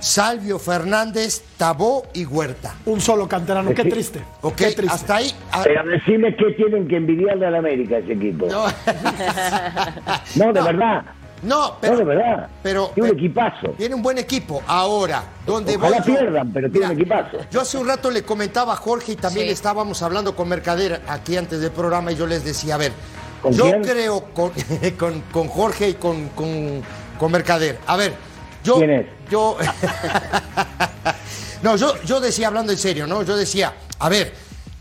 [0.00, 2.74] Salvio Fernández, Tabó y Huerta.
[2.86, 3.74] Un solo canterano.
[3.74, 4.22] Qué triste.
[4.42, 4.86] Ok, Qué triste.
[4.94, 5.30] hasta ahí.
[5.52, 8.46] ah, Pero decime qué tienen que envidiarle al América ese equipo.
[8.50, 8.64] no.
[10.36, 11.02] No, de verdad.
[11.42, 11.92] No, pero.
[11.92, 12.48] No, de verdad.
[12.62, 13.68] Pero, tiene un equipazo.
[13.76, 14.62] Tiene un buen equipo.
[14.66, 17.36] Ahora, donde Ojalá voy yo- pierdan, pero tiene un equipazo.
[17.50, 19.52] Yo hace un rato le comentaba a Jorge y también Sí.
[19.52, 22.92] estábamos hablando con Mercader aquí antes del programa y yo les decía, a ver,
[23.46, 23.82] ¿Con yo quién?
[23.82, 24.50] creo con,
[24.98, 26.82] con, con Jorge y con, con,
[27.16, 27.78] con Mercader.
[27.86, 28.12] A ver,
[28.64, 28.76] yo...
[28.78, 29.06] ¿Quién es?
[29.30, 29.56] Yo...
[31.62, 33.22] no, yo, yo decía, hablando en serio, ¿no?
[33.22, 34.34] Yo decía, a ver,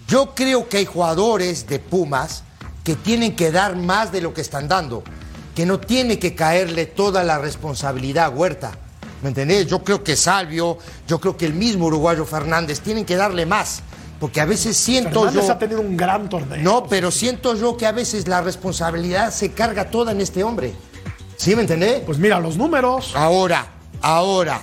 [0.07, 2.43] yo creo que hay jugadores de Pumas
[2.83, 5.03] que tienen que dar más de lo que están dando,
[5.53, 8.71] que no tiene que caerle toda la responsabilidad a Huerta.
[9.21, 9.67] ¿Me entendés?
[9.67, 13.83] Yo creo que Salvio, yo creo que el mismo uruguayo Fernández tienen que darle más,
[14.19, 15.51] porque a veces siento Fernández yo...
[15.53, 16.57] ha tenido un gran torneo.
[16.63, 20.73] No, pero siento yo que a veces la responsabilidad se carga toda en este hombre.
[21.37, 22.01] ¿Sí me entendés?
[22.05, 23.11] Pues mira, los números.
[23.15, 23.67] Ahora,
[24.01, 24.61] ahora,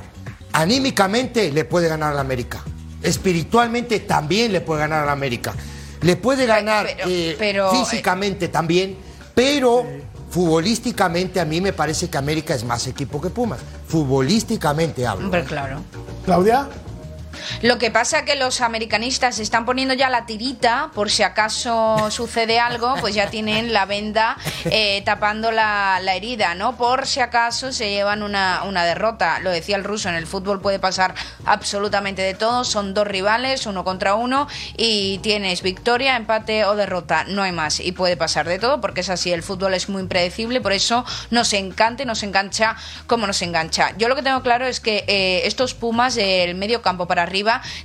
[0.53, 2.61] anímicamente le puede ganar a la América.
[3.03, 5.53] Espiritualmente también le puede ganar a la América.
[6.01, 8.97] Le puede ganar pero- eh, pero, eh, físicamente también,
[9.35, 9.85] pero
[10.31, 13.61] futbolísticamente a mí me parece que América es más equipo que Pumas.
[13.87, 15.27] Futbolísticamente hablo.
[15.27, 15.81] Hombre, claro.
[16.25, 16.69] Claudia.
[17.63, 21.97] Lo que pasa es que los americanistas están poniendo ya la tirita por si acaso
[22.11, 26.77] sucede algo, pues ya tienen la venda eh, tapando la, la herida, ¿no?
[26.77, 29.41] Por si acaso se llevan una, una derrota.
[29.41, 32.65] Lo decía el ruso, en el fútbol puede pasar absolutamente de todo.
[32.65, 37.25] Son dos rivales, uno contra uno, y tienes victoria, empate o derrota.
[37.25, 37.81] No hay más.
[37.81, 39.33] Y puede pasar de todo porque es así.
[39.33, 42.77] El fútbol es muy impredecible, por eso nos encanta y nos engancha
[43.07, 43.93] como nos engancha.
[43.99, 47.32] Yo lo que tengo claro es que eh, estos Pumas del medio campo para arriba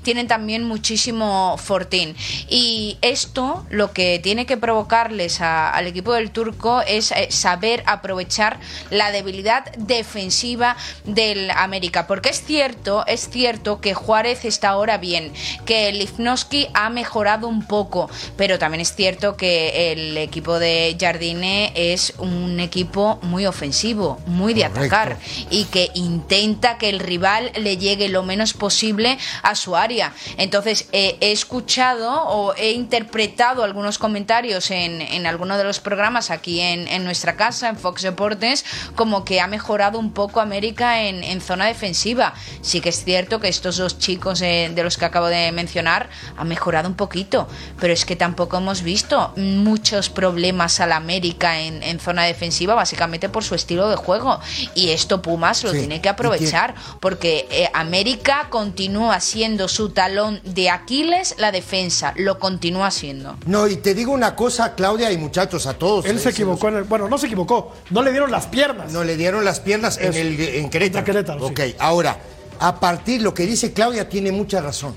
[0.04, 2.16] tienen también muchísimo fortín.
[2.50, 7.84] Y esto lo que tiene que provocarles a- al equipo del turco es eh, saber
[7.86, 12.08] aprovechar la debilidad defensiva del América.
[12.08, 15.32] Porque es cierto, es cierto que Juárez está ahora bien,
[15.66, 21.72] que Lifnowski ha mejorado un poco, pero también es cierto que el equipo de Jardine
[21.76, 24.80] es un equipo muy ofensivo, muy de Correcto.
[24.96, 25.18] atacar
[25.50, 30.14] y que intenta que el rival le llegue lo menos posible a su área.
[30.38, 36.32] Entonces, eh, he escuchado o he interpretado algunos comentarios en, en alguno de los programas
[36.32, 41.04] aquí en, en nuestra casa, en Fox Deportes, como que ha mejorado un poco América
[41.04, 42.34] en, en zona defensiva.
[42.62, 46.10] Sí que es cierto que estos dos chicos eh, de los que acabo de mencionar
[46.38, 47.48] han mejorado un poquito,
[47.80, 53.30] pero es que tampoco hemos visto muchos problemas al América en, en zona defensiva, básicamente
[53.30, 54.40] por su estilo de juego.
[54.76, 60.42] Y esto Pumas lo Sí, tiene que aprovechar, porque eh, América continúa siendo su talón
[60.44, 63.38] de Aquiles la defensa, lo continúa siendo.
[63.46, 66.06] No, y te digo una cosa, Claudia y muchachos, a todos.
[66.06, 66.68] Él se equivocó.
[66.70, 67.74] En el, bueno, no se equivocó.
[67.90, 68.92] No le dieron las piernas.
[68.92, 71.00] No le dieron las piernas en, el, en Querétaro.
[71.00, 71.52] En Querétaro, sí.
[71.52, 72.18] Ok, ahora,
[72.60, 74.96] a partir, lo que dice Claudia tiene mucha razón.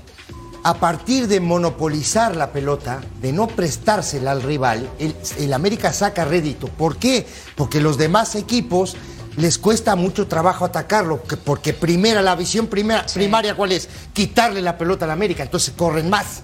[0.63, 6.23] A partir de monopolizar la pelota, de no prestársela al rival, el, el América saca
[6.23, 6.67] rédito.
[6.67, 7.25] ¿Por qué?
[7.55, 8.95] Porque los demás equipos
[9.37, 13.87] les cuesta mucho trabajo atacarlo, que- porque primera, la visión primera, primaria, ¿cuál es?
[14.13, 16.41] Quitarle la pelota al América, entonces corren más,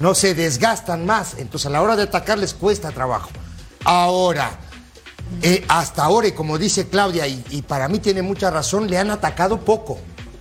[0.00, 3.30] no se desgastan más, entonces a la hora de atacar les cuesta trabajo.
[3.84, 4.50] Ahora,
[5.42, 8.98] eh, hasta ahora, y como dice Claudia, y, y para mí tiene mucha razón, le
[8.98, 9.98] han atacado poco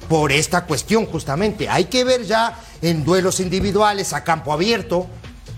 [0.09, 1.69] por esta cuestión justamente.
[1.69, 5.07] Hay que ver ya en duelos individuales a campo abierto,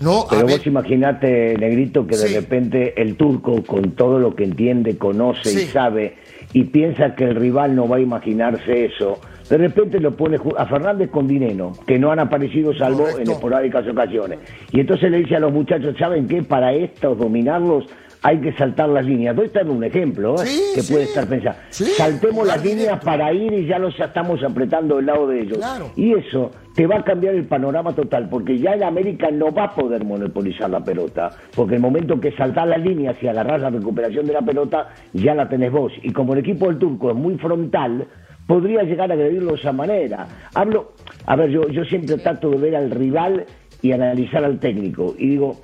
[0.00, 0.26] ¿no?
[0.28, 2.34] Pero vos imaginate, Negrito, que de Sí.
[2.34, 5.62] repente el turco, con todo lo que entiende, conoce Sí.
[5.62, 6.16] y sabe,
[6.52, 10.66] y piensa que el rival no va a imaginarse eso, de repente lo pone a
[10.66, 13.22] Fernández con Dineno, que no han aparecido salvo Correcto.
[13.22, 14.38] en esporádicas ocasiones.
[14.72, 16.42] Y entonces le dice a los muchachos, ¿saben qué?
[16.42, 17.84] Para estos dominarlos
[18.22, 19.36] hay que saltar las líneas.
[19.36, 20.46] Doy dando un ejemplo ¿eh?
[20.46, 20.92] Sí, que sí.
[20.92, 21.58] puede estar pensando.
[21.68, 25.58] Sí, Saltemos las líneas para ir y ya los estamos apretando del lado de ellos.
[25.58, 25.90] Claro.
[25.94, 29.64] Y eso te va a cambiar el panorama total, porque ya el América no va
[29.64, 33.70] a poder monopolizar la pelota, porque el momento que saltás las líneas y agarrás la
[33.70, 35.90] recuperación de la pelota, ya la tenés vos.
[36.02, 38.06] Y como el equipo del turco es muy frontal,
[38.46, 40.26] podría llegar a agredirlo de esa manera.
[40.54, 40.92] Hablo,
[41.24, 43.46] a ver, yo, yo siempre trato de ver al rival
[43.80, 45.14] y analizar al técnico.
[45.18, 45.56] Y digo,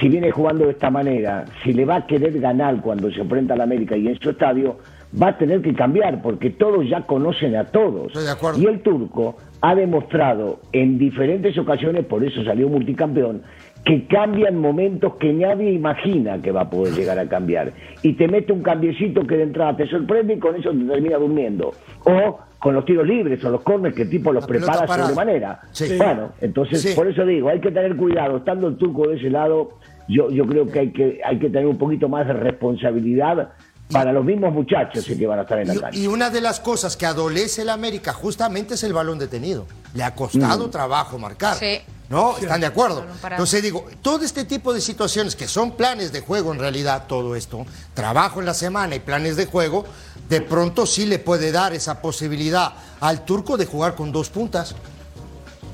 [0.00, 3.54] si viene jugando de esta manera, si le va a querer ganar cuando se enfrenta
[3.54, 4.78] al América y en su estadio,
[5.20, 8.08] va a tener que cambiar, porque todos ya conocen a todos.
[8.08, 8.60] Estoy de acuerdo.
[8.60, 9.36] Y el turco
[9.68, 13.42] ha demostrado en diferentes ocasiones, por eso salió multicampeón,
[13.84, 17.72] que cambian momentos que nadie imagina que va a poder llegar a cambiar.
[18.02, 21.18] Y te mete un cambiecito que de entrada te sorprende y con eso te termina
[21.18, 21.72] durmiendo.
[22.04, 25.08] O con los tiros libres o los corners que el tipo los La prepara parada.
[25.08, 25.60] sobremanera.
[25.72, 25.96] Sí.
[25.96, 26.94] Bueno, entonces Sí.
[26.96, 28.36] por eso digo, hay que tener cuidado.
[28.38, 29.70] Estando el turco de ese lado,
[30.08, 33.50] yo, yo creo que hay, que hay que tener un poquito más de responsabilidad
[33.90, 35.96] para los mismos muchachos que van a estar en la cancha.
[35.98, 39.66] Y, y una de las cosas que adolece el América justamente es el balón detenido.
[39.94, 40.14] Le ha Mm.
[40.14, 41.56] costado trabajo marcar.
[41.56, 41.78] Sí.
[42.08, 42.36] ¿No?
[42.38, 43.04] ¿Están de acuerdo?
[43.28, 47.34] Entonces digo, todo este tipo de situaciones que son planes de juego en realidad, todo
[47.34, 49.84] esto, trabajo en la semana y planes de juego,
[50.28, 54.76] de pronto sí le puede dar esa posibilidad al turco de jugar con dos puntas.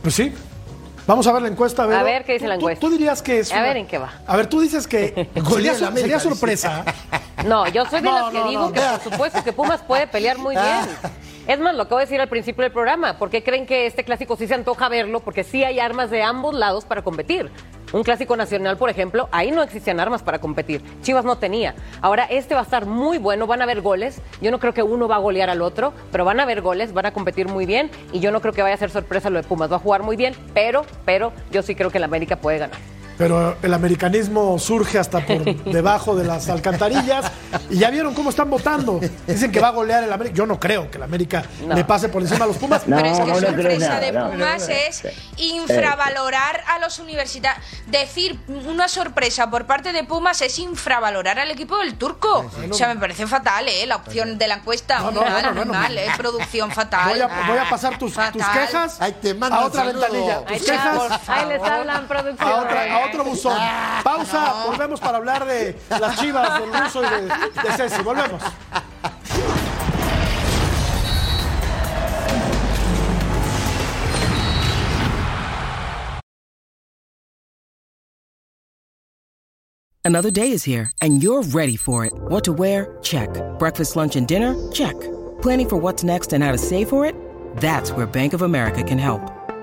[0.02, 0.32] Pues sí.
[1.12, 1.84] Vamos a ver la encuesta.
[1.84, 2.00] Vero.
[2.00, 2.80] A ver, ¿qué dice la encuesta?
[2.80, 3.52] Tú, dirías que es.
[3.52, 4.14] A ver, ¿en qué va?
[4.26, 5.08] A ver, tú dices que
[5.46, 6.84] sería, América, sería sorpresa.
[7.46, 8.72] No, yo soy de No, las que no, digo no.
[8.72, 10.86] que por supuesto que Pumas puede pelear muy bien.
[11.48, 13.18] Es más, lo acabo de decir al principio del programa.
[13.18, 15.20] ¿Por qué creen que este clásico sí se antoja verlo?
[15.20, 17.50] Porque sí hay armas de ambos lados para competir.
[17.92, 20.82] Un clásico nacional, por ejemplo, ahí no existían armas para competir.
[21.02, 21.74] Chivas no tenía.
[22.00, 24.22] Ahora este va a estar muy bueno, van a haber goles.
[24.40, 26.94] Yo no creo que uno va a golear al otro, pero van a haber goles,
[26.94, 29.42] van a competir muy bien y yo no creo que vaya a ser sorpresa lo
[29.42, 29.70] de Pumas.
[29.70, 32.78] Va a jugar muy bien, pero, pero yo sí creo que el América puede ganar.
[33.18, 37.30] Pero el americanismo surge hasta por debajo de las alcantarillas.
[37.70, 39.00] Y ya vieron cómo están votando.
[39.26, 40.34] Dicen que va a golear el América.
[40.36, 41.74] Yo no creo que el América No.
[41.74, 42.86] le pase por encima a los Pumas.
[42.86, 44.30] No, Pero es que no sorpresa de no.
[44.30, 45.02] Pumas es
[45.36, 47.64] infravalorar a los universitarios.
[47.86, 52.50] Decir una sorpresa por parte de Pumas es infravalorar al equipo del turco.
[52.70, 53.86] O sea, me parece fatal, ¿eh?
[53.86, 54.98] La opción de la encuesta.
[55.00, 56.06] No, no, mal, mal, ¿eh?
[56.16, 57.10] Producción fatal.
[57.10, 58.52] Voy a, voy a pasar tus, tus Fatal.
[58.66, 60.00] quejas Ahí te mando a otra saludo.
[60.02, 60.38] ventanilla.
[60.46, 62.48] Ahí, Tus está, quejas ahí les hablan producción.
[62.50, 63.56] a, otra- a otro ah, buzón.
[63.58, 67.22] Ah, Pausa, volvemos para hablar de las chivas del ruso y de,
[67.62, 68.02] de Ceci.
[68.02, 68.42] Volvemos.
[80.04, 82.12] Another day is here, and you're ready for it.
[82.26, 82.98] What to wear?
[83.02, 83.28] Check.
[83.60, 84.54] Breakfast, lunch, and dinner?
[84.72, 84.98] Check.
[85.40, 87.14] Planning for what's next and how to save for it?
[87.58, 89.41] That's where Bank of America can help.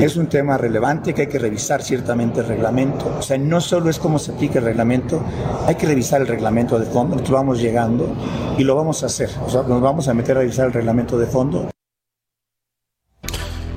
[0.00, 3.14] Es un tema relevante que hay que revisar ciertamente el reglamento.
[3.18, 5.22] O sea, no solo es cómo se aplica el reglamento,
[5.66, 7.16] hay que revisar el reglamento de fondo.
[7.16, 8.08] Nosotros vamos llegando
[8.56, 9.28] y lo vamos a hacer.
[9.44, 11.70] O sea, nos vamos a meter a revisar el reglamento de fondo.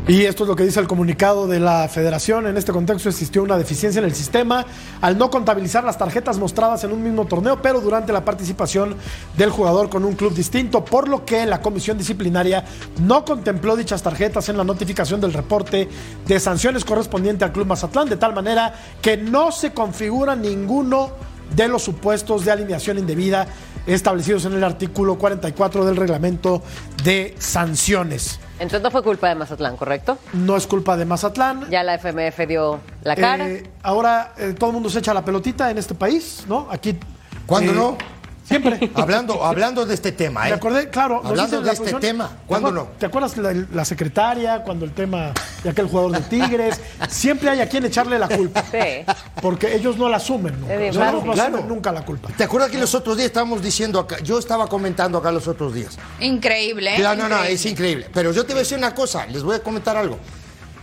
[0.05, 2.45] Y esto es lo que dice el comunicado de la federación.
[2.45, 4.65] En este contexto existió una deficiencia en el sistema
[4.99, 8.97] al no contabilizar las tarjetas mostradas en un mismo torneo, pero durante la participación
[9.37, 12.65] del jugador con un club distinto, por lo que la comisión disciplinaria
[13.01, 15.87] no contempló dichas tarjetas en la notificación del reporte
[16.27, 21.11] de sanciones correspondiente al Club Mazatlán, de tal manera que no se configura ninguno
[21.56, 23.47] de los supuestos de alineación indebida
[23.86, 26.62] establecidos en el artículo 44 del reglamento
[27.03, 28.39] de sanciones.
[28.53, 30.17] Entonces no fue culpa de Mazatlán, ¿correcto?
[30.34, 31.69] No es culpa de Mazatlán.
[31.69, 33.49] Ya la FMF dio la cara.
[33.49, 36.67] Eh, ahora eh, todo el mundo se echa la pelotita en este país, ¿no?
[36.71, 36.97] Aquí.
[37.45, 37.97] ¿Cuándo eh, no?
[38.43, 38.91] Siempre.
[38.95, 40.49] Hablando, hablando de este tema, ¿eh?
[40.49, 41.21] Me acordé, claro.
[41.23, 42.88] Hablando de este posición- tema, ¿te ¿cuándo no?
[42.99, 45.32] ¿Te acuerdas la, la secretaria cuando el tema
[45.63, 46.79] de aquel jugador de Tigres?
[47.08, 48.63] Siempre hay a quien echarle la culpa.
[48.69, 49.06] Sí.
[49.41, 50.60] Porque ellos no la asumen.
[50.60, 50.67] ¿no?
[50.67, 51.56] Bien Ellos no Claro.
[51.58, 52.29] asumen nunca la culpa.
[52.36, 54.19] ¿Te acuerdas que los otros días estábamos diciendo acá?
[54.19, 55.97] Yo estaba comentando acá los otros días.
[56.19, 56.97] Increíble, ¿eh?
[56.97, 57.53] Claro, no, no, Increíble.
[57.56, 58.08] es increíble.
[58.13, 60.17] Pero yo te voy a decir una cosa, les voy a comentar algo.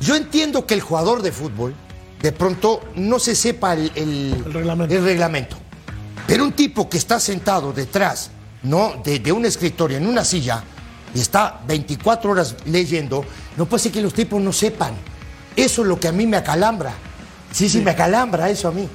[0.00, 1.74] Yo entiendo que el jugador de fútbol
[2.22, 4.94] de pronto no se sepa el, el- El reglamento.
[4.94, 5.56] el reglamento.
[6.26, 8.30] Pero un tipo que está sentado detrás
[8.62, 8.94] ¿no?
[9.04, 10.62] de, de un escritorio, en una silla,
[11.14, 13.24] y está 24 horas leyendo,
[13.56, 14.94] no puede ser que los tipos no sepan.
[15.56, 16.92] Eso es lo que a mí me acalambra.
[17.52, 18.88] Sí, sí, me acalambra eso a mí.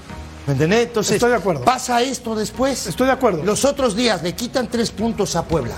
[0.48, 0.88] ¿Me entendés?
[0.88, 1.66] Entonces, Estoy de acuerdo.
[1.66, 2.88] pasa esto después.
[2.88, 3.44] Estoy de acuerdo.
[3.44, 5.76] Los otros días le quitan tres puntos a Puebla.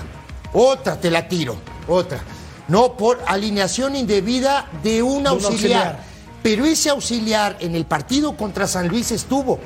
[0.52, 1.56] Otra te la tiro,
[1.88, 2.20] otra.
[2.68, 5.50] No, por alineación indebida de un un auxiliar.
[5.56, 6.04] auxiliar.
[6.42, 9.58] Pero ese auxiliar en el partido contra San Luis estuvo.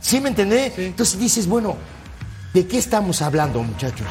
[0.00, 0.78] ¿Sí me entendés?
[0.78, 1.76] Entonces dices, bueno,
[2.54, 4.06] ¿de qué estamos hablando, muchachos?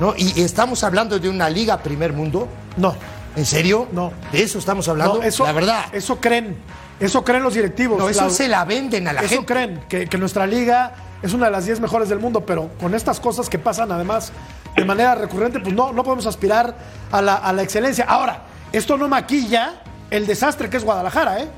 [0.00, 0.14] ¿No?
[0.16, 2.48] ¿Y estamos hablando de una liga primer mundo?
[2.76, 2.94] No.
[3.36, 3.86] ¿En serio?
[3.92, 4.12] No.
[4.32, 5.16] ¿De eso estamos hablando?
[5.18, 5.84] No, eso, la verdad.
[5.92, 6.56] Eso creen.
[6.98, 7.98] Eso creen los directivos.
[7.98, 9.46] no, eso La- se la venden a la Eso gente.
[9.46, 12.94] creen, que, que nuestra liga es una de las 10 mejores del mundo, pero con
[12.94, 14.32] estas cosas que pasan además
[14.74, 16.74] de manera recurrente, pues no, no podemos aspirar
[17.12, 18.04] a la, a la excelencia.
[18.08, 21.48] Ahora, esto no maquilla el desastre que es Guadalajara, ¿eh?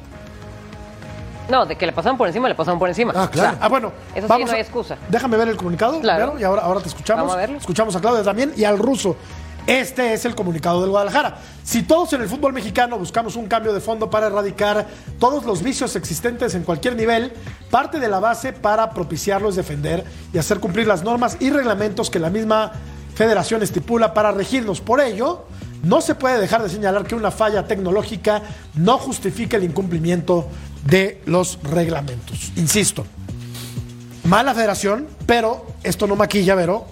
[1.51, 3.13] No, de que le pasaron por encima, le pasaron por encima.
[3.17, 3.59] Ah, claro.
[3.61, 4.97] Ah, bueno, Eso sí, vamos no hay a- excusa.
[5.09, 6.39] Déjame ver el comunicado, Claro.
[6.39, 7.23] Y ahora, ahora te escuchamos.
[7.23, 7.59] Vamos a verlo.
[7.59, 9.17] Escuchamos a Claudia también y al ruso.
[9.67, 11.37] Este es el comunicado del Guadalajara.
[11.63, 14.87] Si todos en el fútbol mexicano buscamos un cambio de fondo para erradicar
[15.21, 17.33] todos los vicios existentes en cualquier nivel,
[17.71, 22.11] parte de la base para propiciarlo es defender y hacer cumplir las normas y reglamentos
[22.11, 22.73] que la misma
[23.15, 24.81] federación estipula para regirnos.
[24.81, 25.45] Por ello,
[25.83, 28.43] no se puede dejar de señalar que una falla tecnológica
[28.75, 30.49] no justifica el incumplimiento
[30.87, 32.53] de los reglamentos.
[32.57, 33.05] Insisto,
[34.25, 36.87] mala federación, pero esto no maquilla, Vero,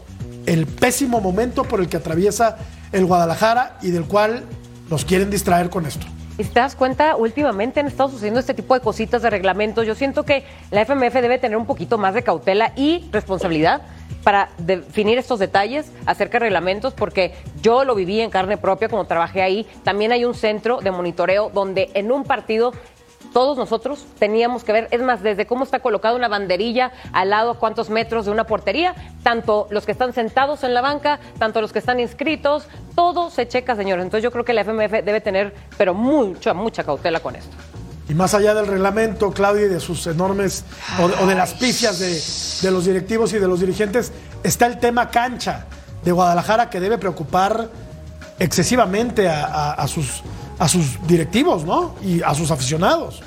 [0.47, 2.59] el pésimo momento por el que atraviesa
[2.93, 4.45] el Guadalajara y del cual
[4.88, 6.07] nos quieren distraer con esto.
[6.41, 9.86] Y si te das cuenta, últimamente han estado sucediendo este tipo de cositas de reglamentos.
[9.86, 13.82] Yo siento que la FMF debe tener un poquito más de cautela y responsabilidad
[14.24, 19.07] para definir estos detalles acerca de reglamentos, porque yo lo viví en carne propia cuando
[19.07, 19.66] trabajé ahí.
[19.84, 22.72] También hay un centro de monitoreo donde en un partido
[23.32, 27.52] todos nosotros teníamos que ver, es más, desde cómo está colocada una banderilla al lado,
[27.52, 31.60] a cuántos metros de una portería, tanto los que están sentados en la banca, tanto
[31.60, 32.64] los que están inscritos,
[32.96, 34.04] todo se checa, señores.
[34.04, 37.56] Entonces yo creo que la FMF debe tener, pero mucha, mucha cautela con esto.
[38.08, 40.64] Y más allá del reglamento, Claudia, y de sus enormes,
[41.00, 42.20] o de, o de las pifias de,
[42.68, 44.12] de los directivos y de los dirigentes,
[44.42, 45.66] está el tema cancha
[46.02, 47.68] de Guadalajara que debe preocupar
[48.40, 50.22] excesivamente a, a- a sus,
[50.61, 51.96] a sus directivos, ¿no?
[52.04, 53.22] Y a sus aficionados.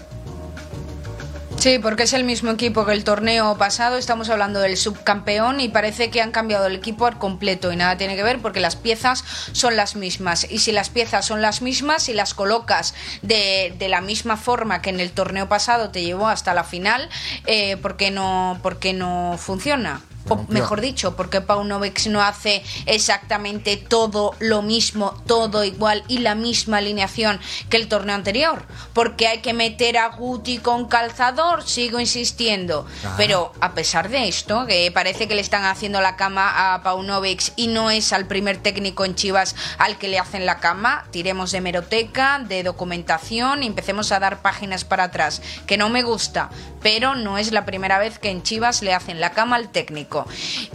[1.57, 3.97] Sí, porque es el mismo equipo que el torneo pasado.
[3.97, 7.97] Estamos hablando del subcampeón y parece que han cambiado el equipo al completo y nada
[7.97, 9.23] tiene que ver porque las piezas
[9.53, 10.45] son las mismas.
[10.51, 14.81] Y si las piezas son las mismas y las colocas de, de la misma forma
[14.81, 17.09] que en el torneo pasado te llevó hasta la final,
[17.45, 20.01] eh, ¿por, qué no, ¿por qué no funciona?
[20.29, 26.35] O mejor dicho, porque Paunovic no hace exactamente todo lo mismo, todo igual y la
[26.35, 28.65] misma alineación que el torneo anterior.
[28.93, 32.85] Porque hay que meter a Guti con calzador, sigo insistiendo.
[33.17, 37.51] Pero a pesar de esto, que parece que le están haciendo la cama a Paunovic
[37.55, 41.51] y no es al primer técnico en Chivas al que le hacen la cama, tiremos
[41.51, 45.41] de meroteca, de documentación y empecemos a dar páginas para atrás.
[45.67, 46.49] Que no me gusta,
[46.81, 50.12] pero no es la primera vez que en Chivas le hacen la cama al técnico.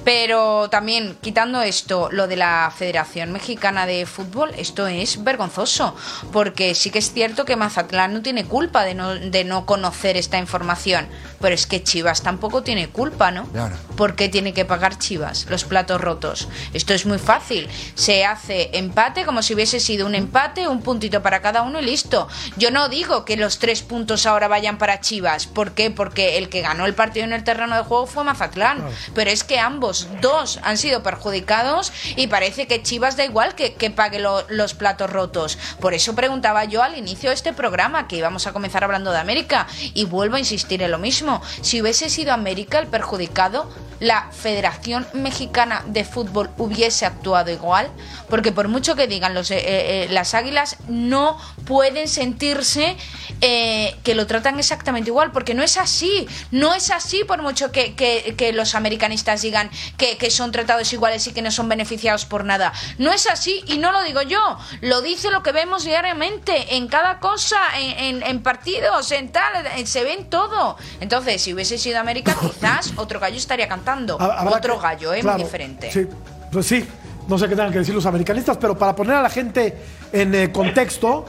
[0.04, 5.94] Pero también, quitando esto, lo de la Federación Mexicana de Fútbol, esto es vergonzoso,
[6.32, 10.16] porque sí que es cierto que Mazatlán no tiene culpa de no, de no conocer
[10.16, 11.08] esta información,
[11.40, 13.46] pero es que Chivas tampoco tiene culpa, ¿no?
[13.48, 13.76] Claro.
[13.96, 16.48] ¿Por qué tiene que pagar Chivas los platos rotos?
[16.72, 17.68] Esto es muy fácil.
[17.94, 21.84] Se hace empate como si hubiese sido un empate, un puntito para cada uno y
[21.84, 22.28] listo.
[22.56, 25.46] Yo no digo que los tres puntos ahora vayan para Chivas.
[25.46, 25.90] ¿Por qué?
[25.90, 28.84] Porque el que ganó el partido en el terreno de juego fue Mazatlán.
[29.14, 33.74] Pero es que ambos, dos, han sido perjudicados y parece que Chivas da igual que,
[33.74, 35.58] que pague lo- los platos rotos.
[35.80, 39.18] Por eso preguntaba yo al inicio de este programa que íbamos a comenzar hablando de
[39.18, 41.40] América y vuelvo a insistir en lo mismo.
[41.62, 43.70] Si hubiese sido América el perjudicado,
[44.00, 47.88] la Federación Mexicana de Fútbol hubiese actuado igual,
[48.30, 52.96] porque por mucho que digan los, eh, eh, las águilas, no pueden sentirse
[53.40, 57.72] eh, que lo tratan exactamente igual, porque no es así, no es así por mucho
[57.72, 58.74] que, que- los
[59.18, 62.72] americanistas digan que, que son tratados iguales y que no son beneficiados por nada.
[62.98, 64.38] No es así y no lo digo yo,
[64.80, 69.66] lo dice lo que vemos diariamente, en cada cosa, en, en- en partidos, en tal,
[69.76, 70.76] en- se ven todo.
[71.00, 74.20] Entonces, si hubiese sido América, quizás otro gallo estaría cantando.
[74.20, 75.20] Habrá Otro que- gallo, ¿eh?
[75.20, 75.90] claro, Muy diferente.
[75.92, 76.06] Sí,
[76.52, 76.86] pues sí,
[77.26, 79.76] no sé qué tengan que decir los americanistas, pero para poner a la gente
[80.12, 81.26] en eh, contexto,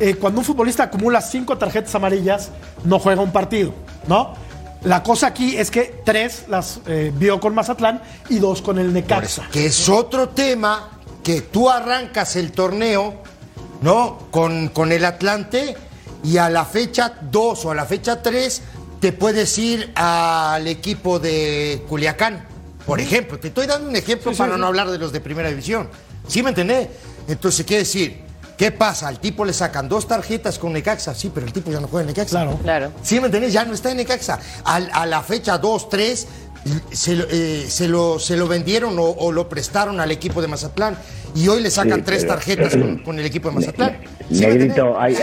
[0.00, 2.50] eh, cuando un futbolista acumula cinco tarjetas amarillas,
[2.84, 3.74] no juega un partido,
[4.06, 4.34] ¿no?
[4.84, 8.92] La cosa aquí es que tres las eh, vio con Mazatlán y dos con el
[8.92, 9.48] Necaxa.
[9.52, 13.14] que es otro tema que tú arrancas el torneo,
[13.80, 14.18] ¿no?
[14.32, 15.76] Con, con el Atlante
[16.24, 18.62] y a la fecha 2 o a la fecha 3
[19.00, 22.44] te puedes ir al equipo de Culiacán,
[22.86, 23.38] por ejemplo.
[23.38, 24.60] Te estoy dando un ejemplo Sí, para sí.
[24.60, 25.88] no hablar de los de primera división.
[26.26, 26.88] ¿Sí me entendés?
[27.28, 28.20] Entonces, ¿qué decir?
[28.56, 29.08] ¿Qué pasa?
[29.08, 31.14] Al tipo le sacan dos tarjetas con Necaxa.
[31.14, 32.30] Sí, pero el tipo ya no juega en Necaxa.
[32.30, 32.58] Claro.
[32.62, 32.92] Claro.
[33.02, 33.52] ¿Sí me entendés?
[33.52, 34.38] Ya no está en Necaxa.
[34.64, 36.26] Al- a la fecha 2, 3,
[36.90, 40.48] se, lo- eh, se, lo, se lo vendieron o, o lo prestaron al equipo de
[40.48, 40.96] Mazatlán.
[41.34, 43.96] Y hoy le sacan Sí, tres tarjetas con, con el equipo de Mazatlán.
[44.30, 45.14] ¿Sí me Negrito, hay,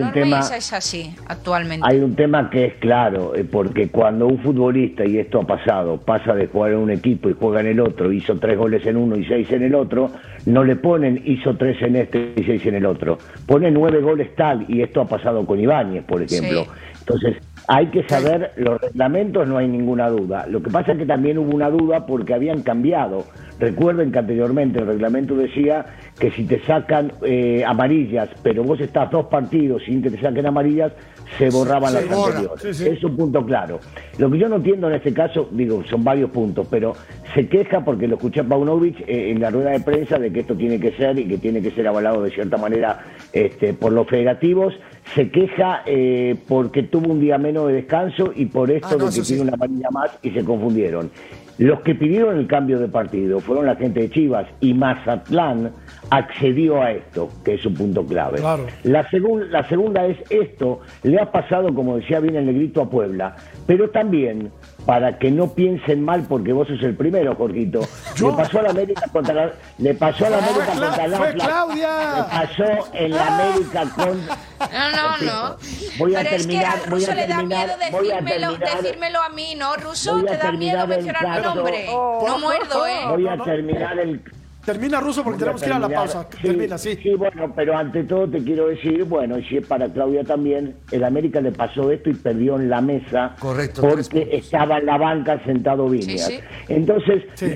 [0.00, 0.36] un tema.
[0.36, 1.86] y esa es así actualmente.
[1.88, 5.98] Hay un tema que es claro, eh, porque cuando un futbolista, y esto ha pasado,
[5.98, 8.96] pasa de jugar en un equipo y juega en el otro, hizo tres goles en
[8.96, 10.10] uno y seis en el otro,
[10.46, 13.18] no le ponen hizo tres en este y seis en el otro.
[13.46, 16.64] Pone nueve goles tal, y esto ha pasado con Ibáñez, por ejemplo.
[16.64, 16.70] Sí.
[17.00, 17.36] Entonces,
[17.68, 20.46] hay que saber, los reglamentos no hay ninguna duda.
[20.48, 23.24] Lo que pasa es que también hubo una duda porque habían cambiado.
[23.58, 25.86] Recuerden que anteriormente el reglamento decía
[26.18, 30.46] que si te sacan eh, amarillas, pero vos estás dos partidos sin que te saquen
[30.46, 30.92] amarillas,
[31.38, 32.62] se borraban Se las borra, anteriores.
[32.62, 32.88] sí, sí.
[32.88, 33.80] Es un punto claro.
[34.18, 36.92] Lo que yo no entiendo en este caso, digo, son varios puntos, pero
[37.34, 40.40] se queja porque lo escuché a Paunovic eh, en la rueda de prensa de que
[40.40, 43.00] esto tiene que ser y que tiene que ser avalado de cierta manera
[43.32, 44.74] este, por los federativos.
[45.14, 49.06] Se queja eh, porque tuvo un día menos de descanso y por esto Ah, no,
[49.06, 49.34] de que sí.
[49.34, 51.10] tiene una amarilla más y se confundieron.
[51.58, 55.70] Los que pidieron el cambio de partido fueron la gente de Chivas y Mazatlán
[56.10, 58.38] accedió a esto, que es un punto clave.
[58.40, 58.66] Claro.
[58.84, 62.90] La, segun- la segunda es esto, le ha pasado, como decía bien el negrito, a
[62.90, 63.36] Puebla,
[63.66, 64.50] pero también,
[64.86, 67.80] para que no piensen mal, porque vos sos el primero, Jorgito,
[68.14, 71.06] Yo- le pasó a la América contra la, le pasó a la Fue América contra
[71.08, 71.88] la fue Claudia.
[72.16, 74.26] le pasó en la América con...
[74.26, 75.18] No, no,
[75.50, 75.56] no.
[75.98, 78.10] Voy a Pero es que terminar, a voy Russo a le da terminar, miedo voy
[78.10, 80.12] a decírmelo, terminar- decírmelo a mí, ¿no, Russo?
[80.18, 81.86] voy a Te da miedo terminar el mencionar mi nombre.
[81.90, 82.24] Oh.
[82.26, 83.00] No muerdo, ¿eh?
[83.08, 84.22] Voy a terminar el...
[84.66, 86.28] Termina Russo porque tenemos que ir a la pausa.
[86.28, 86.98] Termina, sí.
[87.00, 90.74] Sí, bueno, pero ante todo te quiero decir, bueno, y si es para Claudia también,
[90.90, 93.36] el América le pasó esto y perdió en la mesa.
[93.38, 96.26] Correcto, Porque estaba en la banca sentado Viñas.
[96.26, 96.40] Sí, sí.
[96.68, 97.54] Entonces, Sí.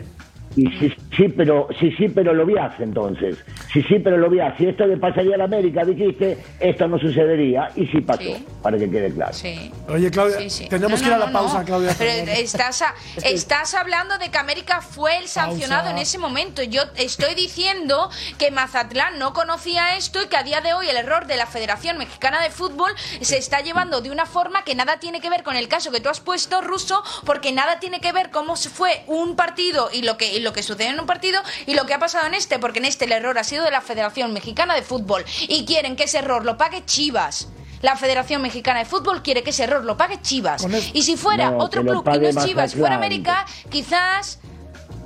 [0.57, 3.37] y sí, sí, pero sí, sí, pero lo vías entonces.
[3.73, 4.55] Sí, sí, pero lo vías.
[4.59, 8.47] Si esto le pasaría al América, dijiste, esto no sucedería y sí pasó, Sí.
[8.63, 9.33] para que quede claro.
[9.33, 9.73] Sí.
[9.89, 10.69] Oye, Claudia, Sí, sí.
[10.69, 11.65] tenemos No, que ir a la no, pausa, no.
[11.65, 11.95] Claudia.
[11.99, 12.95] Pero estás, a-
[13.25, 15.97] estás hablando de que América fue el sancionado Pausa.
[15.97, 16.63] en ese momento.
[16.63, 20.97] Yo estoy diciendo que Mazatlán no conocía esto y que a día de hoy el
[20.97, 22.91] error de la Federación Mexicana de Fútbol
[23.21, 26.01] se está llevando de una forma que nada tiene que ver con el caso que
[26.01, 30.03] tú has puesto, Ruso, porque nada tiene que ver cómo se fue un partido y
[30.03, 32.34] lo que, y lo que sucedió en un partido y lo que ha pasado en
[32.34, 35.64] este, porque en este el error ha sido de la Federación Mexicana de Fútbol y
[35.64, 37.48] quieren que ese error lo pague Chivas.
[37.82, 40.66] La Federación Mexicana de Fútbol quiere que ese error lo pague Chivas.
[40.92, 42.94] Y si fuera No, otro club que no es Chivas, fuera.
[42.96, 44.38] América, quizás.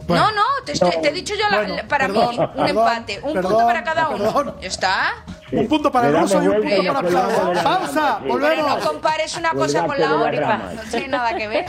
[0.07, 0.26] Bueno.
[0.26, 2.68] no, no, te, estoy- te he dicho yo Bueno, la- para perdón, mí un perdón,
[2.68, 4.34] empate, un perdón, punto para cada uno.
[4.34, 4.57] perdón.
[4.61, 5.24] ¿Ya está?
[5.53, 7.95] Un punto para el ruso y un punto para la Pausa, rama, sí.
[8.22, 8.68] Pero volvemos.
[8.68, 10.72] no compares una cosa con la otra.
[10.74, 11.66] No tiene nada que ver.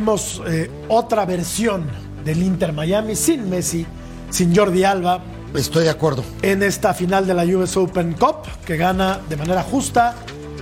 [0.00, 1.86] Vimos eh, otra versión
[2.22, 3.86] del Inter Miami sin Messi,
[4.28, 5.20] sin Jordi Alba,
[5.54, 6.22] Estoy de acuerdo.
[6.42, 10.14] en esta final de la US Open Cup que gana de manera justa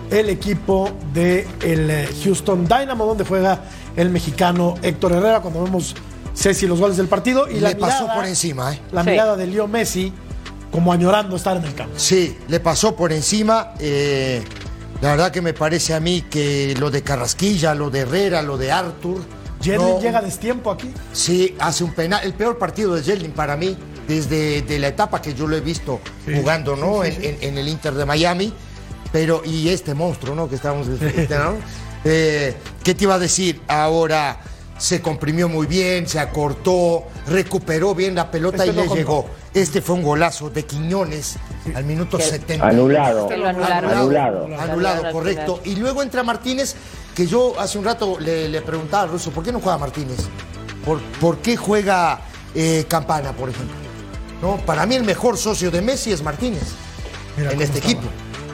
[0.09, 3.59] el equipo de el eh, Houston Dynamo donde juega
[3.97, 5.97] el mexicano Héctor Herrera cuando vemos
[6.37, 8.81] Ceci los goles del partido y Le la pasó mirada, por encima, ¿eh?
[8.93, 9.11] la Sí.
[9.11, 10.13] mirada de Leo Messi
[10.71, 11.95] como añorando estar en el campo.
[11.97, 13.73] Sí, le pasó por encima.
[13.81, 14.45] eh,
[15.05, 18.57] la verdad que me parece a mí que lo de Carrasquilla, lo de Herrera, lo
[18.57, 19.21] de Arthur.
[19.63, 20.93] Jedlin no- llega a destiempo aquí.
[21.13, 22.21] Sí, hace un penal.
[22.25, 23.77] El peor partido de Jedlin para mí,
[24.09, 27.05] desde de la etapa que yo lo he visto jugando, ¿no?
[27.05, 28.53] En, en- en el Inter de Miami.
[29.13, 30.49] Pero, y este monstruo, ¿no?
[30.49, 30.89] Que estábamos.
[30.89, 31.55] este, ¿no?
[32.07, 33.63] Eh, ¿Qué te iba a decir?
[33.67, 34.39] Ahora
[34.77, 39.27] se comprimió muy bien, se acortó, recuperó bien la pelota Este y le llegó.
[39.55, 41.37] Este fue un golazo de Quiñones
[41.77, 42.67] al minuto 70.
[42.67, 43.29] Anulado.
[43.31, 44.49] Anulado.
[44.59, 45.61] Anulado, al correcto.
[45.65, 46.75] Y luego entra Martínez,
[47.15, 50.19] que yo hace un rato le, le preguntaba a Russo, ¿por qué no juega Martínez?
[50.85, 52.21] ¿Por, por qué juega
[52.55, 53.77] eh, Campana, por ejemplo?
[54.43, 54.57] ¿No?
[54.67, 56.65] Para mí el mejor socio de Messi es Martínez
[57.37, 57.93] Mira en este estaba.
[57.93, 58.09] equipo.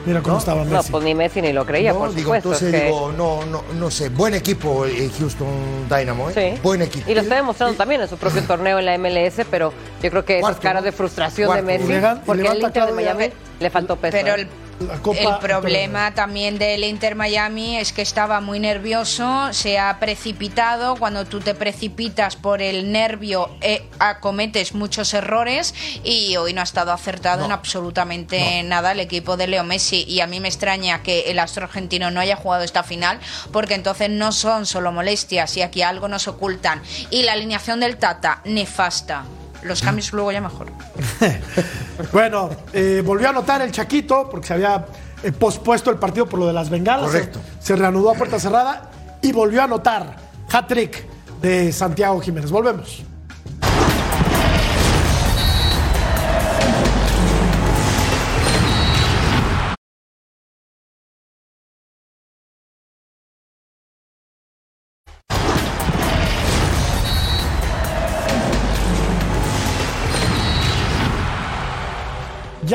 [0.05, 0.39] Mira cómo ¿No?
[0.39, 0.91] estaba No, Messi.
[0.91, 1.99] pues ni Messi ni lo creía, ¿no?
[1.99, 2.49] por digo, supuesto.
[2.53, 5.47] entonces que- digo, no, no, no sé, buen equipo el Houston
[5.89, 6.53] Dynamo, ¿eh?
[6.55, 6.59] Sí.
[6.63, 7.09] Buen equipo.
[7.09, 9.71] Y lo está demostrando también en su propio torneo en la MLS, pero
[10.01, 10.85] yo creo que esas caras ¿no?
[10.85, 11.65] de frustración Cuarto.
[11.65, 11.93] de Messi,
[12.25, 13.29] porque el Inter de Miami
[13.59, 14.17] le faltó peso.
[14.19, 14.41] Pero ¿eh?
[14.41, 14.47] el,
[14.87, 19.99] La Copa el problema también del Inter Miami es que estaba muy nervioso, se ha
[19.99, 20.95] precipitado.
[20.95, 25.73] Cuando tú te precipitas por el nervio, eh, acometes muchos errores
[26.03, 27.45] y hoy no ha estado acertado No.
[27.45, 30.03] en absolutamente nada el equipo de Leo Messi.
[30.07, 33.19] Y a mí me extraña que el astro argentino no haya jugado esta final,
[33.51, 36.81] porque entonces no son solo molestias y aquí algo nos ocultan.
[37.09, 39.25] Y la alineación del Tata, nefasta.
[39.63, 40.67] Los cambios luego ya mejor.
[42.11, 44.85] Bueno, eh, volvió a anotar el Chaquito porque se había
[45.21, 47.07] eh, pospuesto el partido por lo de las bengalas.
[47.07, 47.39] Correcto.
[47.59, 48.89] Se, se reanudó a puerta cerrada
[49.21, 50.15] y volvió a anotar
[50.51, 51.05] hat-trick
[51.41, 52.49] de Santiago Jiménez.
[52.49, 53.03] Volvemos.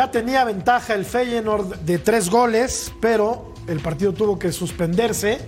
[0.07, 5.40] Ya tenía ventaja el Feyenoord de tres goles, pero el partido tuvo que suspenderse.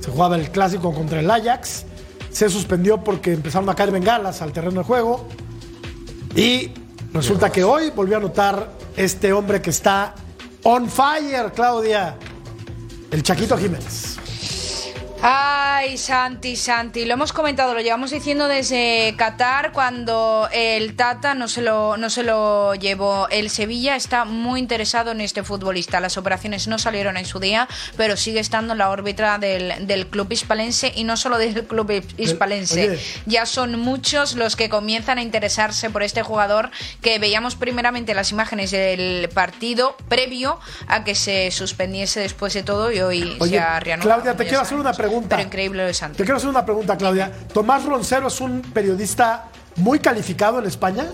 [0.00, 1.84] Se jugaba el clásico contra el Ajax.
[2.30, 5.28] Se suspendió porque empezaron a caer bengalas al terreno de juego.
[6.34, 6.70] Y
[7.12, 10.14] resulta que hoy volvió a anotar este hombre que está
[10.62, 12.16] on fire, Claudia.
[13.10, 14.21] El Chaquito Jiménez.
[15.24, 21.46] Ay, Santi, Santi, lo hemos comentado, lo llevamos diciendo desde Qatar cuando el Tata no
[21.46, 23.28] se lo, no se lo llevó.
[23.28, 26.00] El Sevilla está muy interesado en este futbolista.
[26.00, 30.08] Las operaciones no salieron en su día, pero sigue estando en la órbita del, del
[30.08, 32.90] club hispalense y no solo del club hispalense.
[32.90, 33.00] Oye.
[33.26, 38.32] Ya son muchos los que comienzan a interesarse por este jugador que veíamos primeramente las
[38.32, 40.58] imágenes del partido previo
[40.88, 44.20] a que se suspendiese después de todo y hoy Oye, se ha reanudado.
[44.20, 45.11] Claudia, te quiero hacer una sabemos.
[45.12, 45.36] Pregunta.
[45.36, 46.16] Pero increíble lo de Santi.
[46.18, 47.30] Te quiero hacer una pregunta, Claudia.
[47.52, 49.44] ¿Tomás Roncero es un periodista
[49.76, 51.06] muy calificado en España?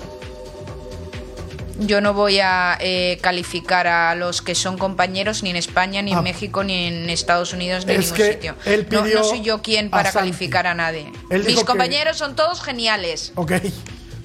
[1.80, 6.12] Yo no voy a eh, calificar a los que son compañeros ni en España, ni
[6.12, 6.18] Ah.
[6.18, 8.54] en México, ni en Estados Unidos, ni en ningún sitio.
[8.64, 11.12] él No- pidió no, soy yo quien para calificar a nadie.
[11.30, 13.32] Él Mis que- compañeros son todos geniales.
[13.36, 13.52] Ok.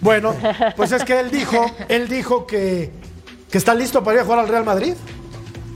[0.02, 0.36] Bueno,
[0.76, 2.92] pues es que él dijo, él dijo que,
[3.52, 4.96] que está listo para ir a jugar al Real Madrid.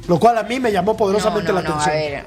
[0.08, 1.90] Lo cual a mí me llamó poderosamente no, la atención.
[1.92, 2.26] a ver.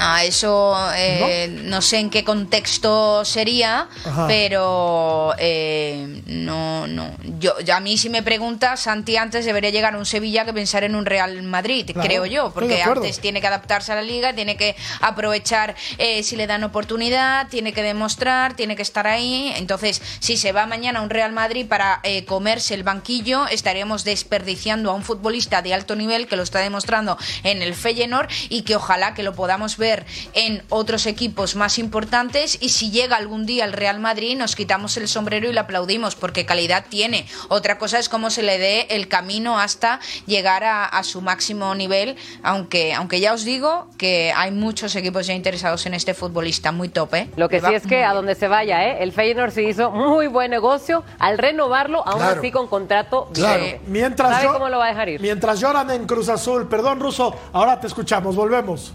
[0.00, 1.82] No, eso eh, ¿No?
[1.82, 4.26] sé en qué contexto sería, Ajá.
[4.26, 7.14] pero eh, no, no.
[7.38, 10.84] Yo, a mí si me preguntas, Santi antes debería llegar a un Sevilla que pensar
[10.84, 14.32] en un Real Madrid, Claro, creo yo, porque antes tiene que adaptarse a la liga,
[14.32, 19.52] tiene que aprovechar eh, si le dan oportunidad, tiene que demostrar, tiene que estar ahí.
[19.56, 24.04] Entonces, si se va mañana a un Real Madrid para eh, comerse el banquillo, estaríamos
[24.04, 28.62] desperdiciando a un futbolista de alto nivel que lo está demostrando en el Feyenoord y
[28.62, 29.89] que ojalá que lo podamos ver
[30.34, 34.96] en otros equipos más importantes y si llega algún día al Real Madrid nos quitamos
[34.96, 37.26] el sombrero y le aplaudimos porque calidad tiene.
[37.48, 41.74] Otra cosa es cómo se le dé el camino hasta llegar a, a su máximo
[41.74, 46.72] nivel, aunque, aunque ya os digo que hay muchos equipos ya interesados en este futbolista,
[46.72, 47.30] muy top, ¿eh?
[47.36, 48.98] Lo que sí es que a donde se vaya, ¿eh?
[49.02, 52.38] el Feyenoord se hizo muy buen negocio al renovarlo, aún Claro.
[52.40, 53.28] así con contrato.
[53.32, 53.62] Claro.
[53.64, 53.80] vigente.
[53.86, 55.20] Mientras ¿Sabe yo- cómo lo va a dejar ir?
[55.20, 56.68] Mientras lloran en Cruz Azul.
[56.68, 57.34] Perdón, Ruso.
[57.52, 58.36] Ahora te escuchamos.
[58.36, 58.92] Volvemos.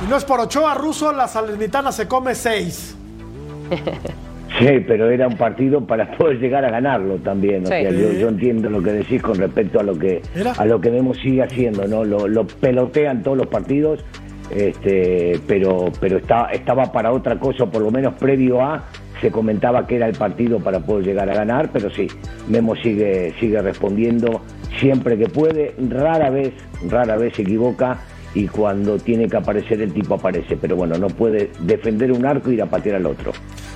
[0.00, 2.94] Si no es por Ochoa, Ruso, la Salernitana se come seis.
[4.58, 7.62] Sí, pero era un partido para poder llegar a ganarlo también.
[7.64, 7.72] O Sí.
[7.72, 10.52] sea, yo, yo entiendo lo que decís con respecto a lo que Era.
[10.52, 12.04] a lo que Memo sigue haciendo, ¿no?
[12.04, 14.04] Lo, lo pelotean todos los partidos,
[14.50, 18.84] este, pero pero está, estaba para otra cosa, por lo menos previo a
[19.20, 22.06] se comentaba que era el partido para poder llegar a ganar, pero sí,
[22.48, 24.40] Memo sigue sigue respondiendo
[24.78, 26.52] siempre que puede, rara vez,
[26.88, 27.98] rara vez se equivoca
[28.34, 32.50] y cuando tiene que aparecer el tipo aparece, pero bueno, no puede defender un arco
[32.50, 33.32] y ir a patear al otro.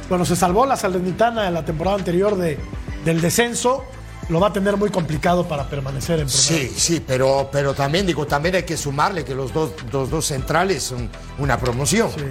[0.09, 2.59] Bueno, se salvó la Salernitana en la temporada anterior de,
[3.05, 3.84] del descenso.
[4.28, 6.68] Lo va a tener muy complicado para permanecer en primera.
[6.68, 10.26] Sí, sí, pero, pero también digo, también hay que sumarle que los dos, los dos
[10.26, 12.09] centrales son una promoción.
[12.11, 12.22] Sí.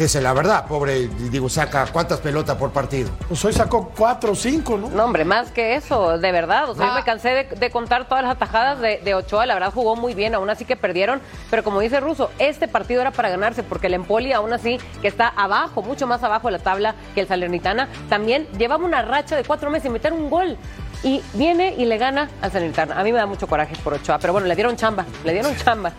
[0.00, 3.10] Esa es la verdad, pobre, digo, saca cuántas pelotas por partido.
[3.28, 4.88] Pues hoy sacó cuatro o cinco, ¿no?
[4.88, 6.70] No, hombre, más que eso, de verdad.
[6.70, 6.94] O sea, yo Ah.
[6.94, 9.44] me cansé de, de contar todas las atajadas de, de Ochoa.
[9.44, 11.20] La verdad jugó muy bien, aún así que perdieron.
[11.50, 15.08] Pero como dice Russo, este partido era para ganarse, porque el Empoli, aún así, que
[15.08, 19.36] está abajo, mucho más abajo de la tabla que el Salernitana, también llevaba una racha
[19.36, 20.56] de cuatro meses sin meter un gol.
[21.02, 22.98] Y viene y le gana al Salernitana.
[22.98, 25.54] A mí me da mucho coraje por Ochoa, pero bueno, le dieron chamba, le dieron
[25.56, 25.92] chamba.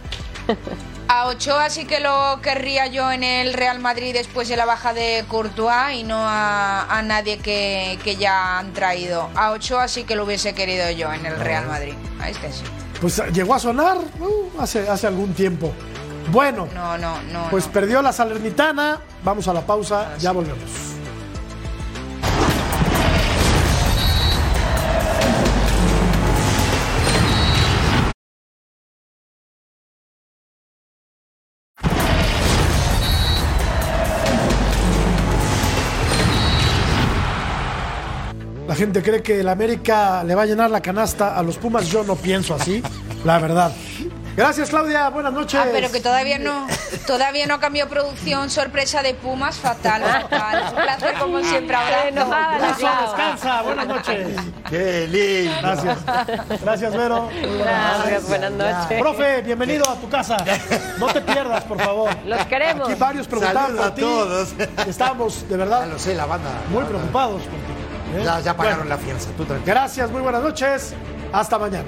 [1.14, 4.93] A Ochoa sí que lo querría yo en el Real Madrid después de la baja
[4.93, 9.30] de Courtois y no a, a nadie que, que ya han traído.
[9.36, 11.95] A Ochoa sí que lo hubiese querido yo en el Real Madrid.
[12.22, 12.64] A este sí.
[13.01, 15.74] Pues llegó a sonar uh, hace, hace algún tiempo.
[16.32, 17.47] Bueno, No, no, no.
[17.51, 17.74] pues no.
[17.74, 19.01] perdió la Salernitana.
[19.22, 20.70] Vamos a la pausa, ya volvemos.
[38.82, 41.86] Gente cree que el América le va a llenar la canasta a los Pumas.
[41.88, 42.82] Yo no pienso así,
[43.24, 43.72] la verdad.
[44.36, 45.08] Gracias, Claudia.
[45.10, 45.60] Buenas noches.
[45.64, 46.66] Ah, pero que todavía no,
[47.06, 48.50] todavía no cambió producción.
[48.50, 50.64] Sorpresa de Pumas, fatal, fatal.
[50.76, 53.62] Un placer como siempre Qué enojada descansa.
[53.62, 54.28] Buenas noches.
[54.68, 55.62] ¡Qué lindo!
[55.62, 55.98] Gracias.
[56.64, 57.30] Gracias, Vero.
[57.60, 58.28] Gracias, noches.
[58.30, 59.00] buenas noches.
[59.00, 60.38] Profe, bienvenido a tu casa.
[60.98, 62.10] No te pierdas, por favor.
[62.26, 62.90] Los queremos.
[62.90, 64.02] Aquí varios preguntaban por a ti.
[64.02, 64.56] todos.
[64.88, 66.50] Estamos, de Ya verdad, lo sé, la banda.
[66.72, 67.71] muy preocupados por ti.
[68.16, 68.24] ¿Eh?
[68.24, 69.74] Ya, ya pagaron Bueno, la fianza, tú tranquilo.
[69.74, 70.93] Gracias, muy buenas noches.
[71.32, 71.86] Hasta mañana.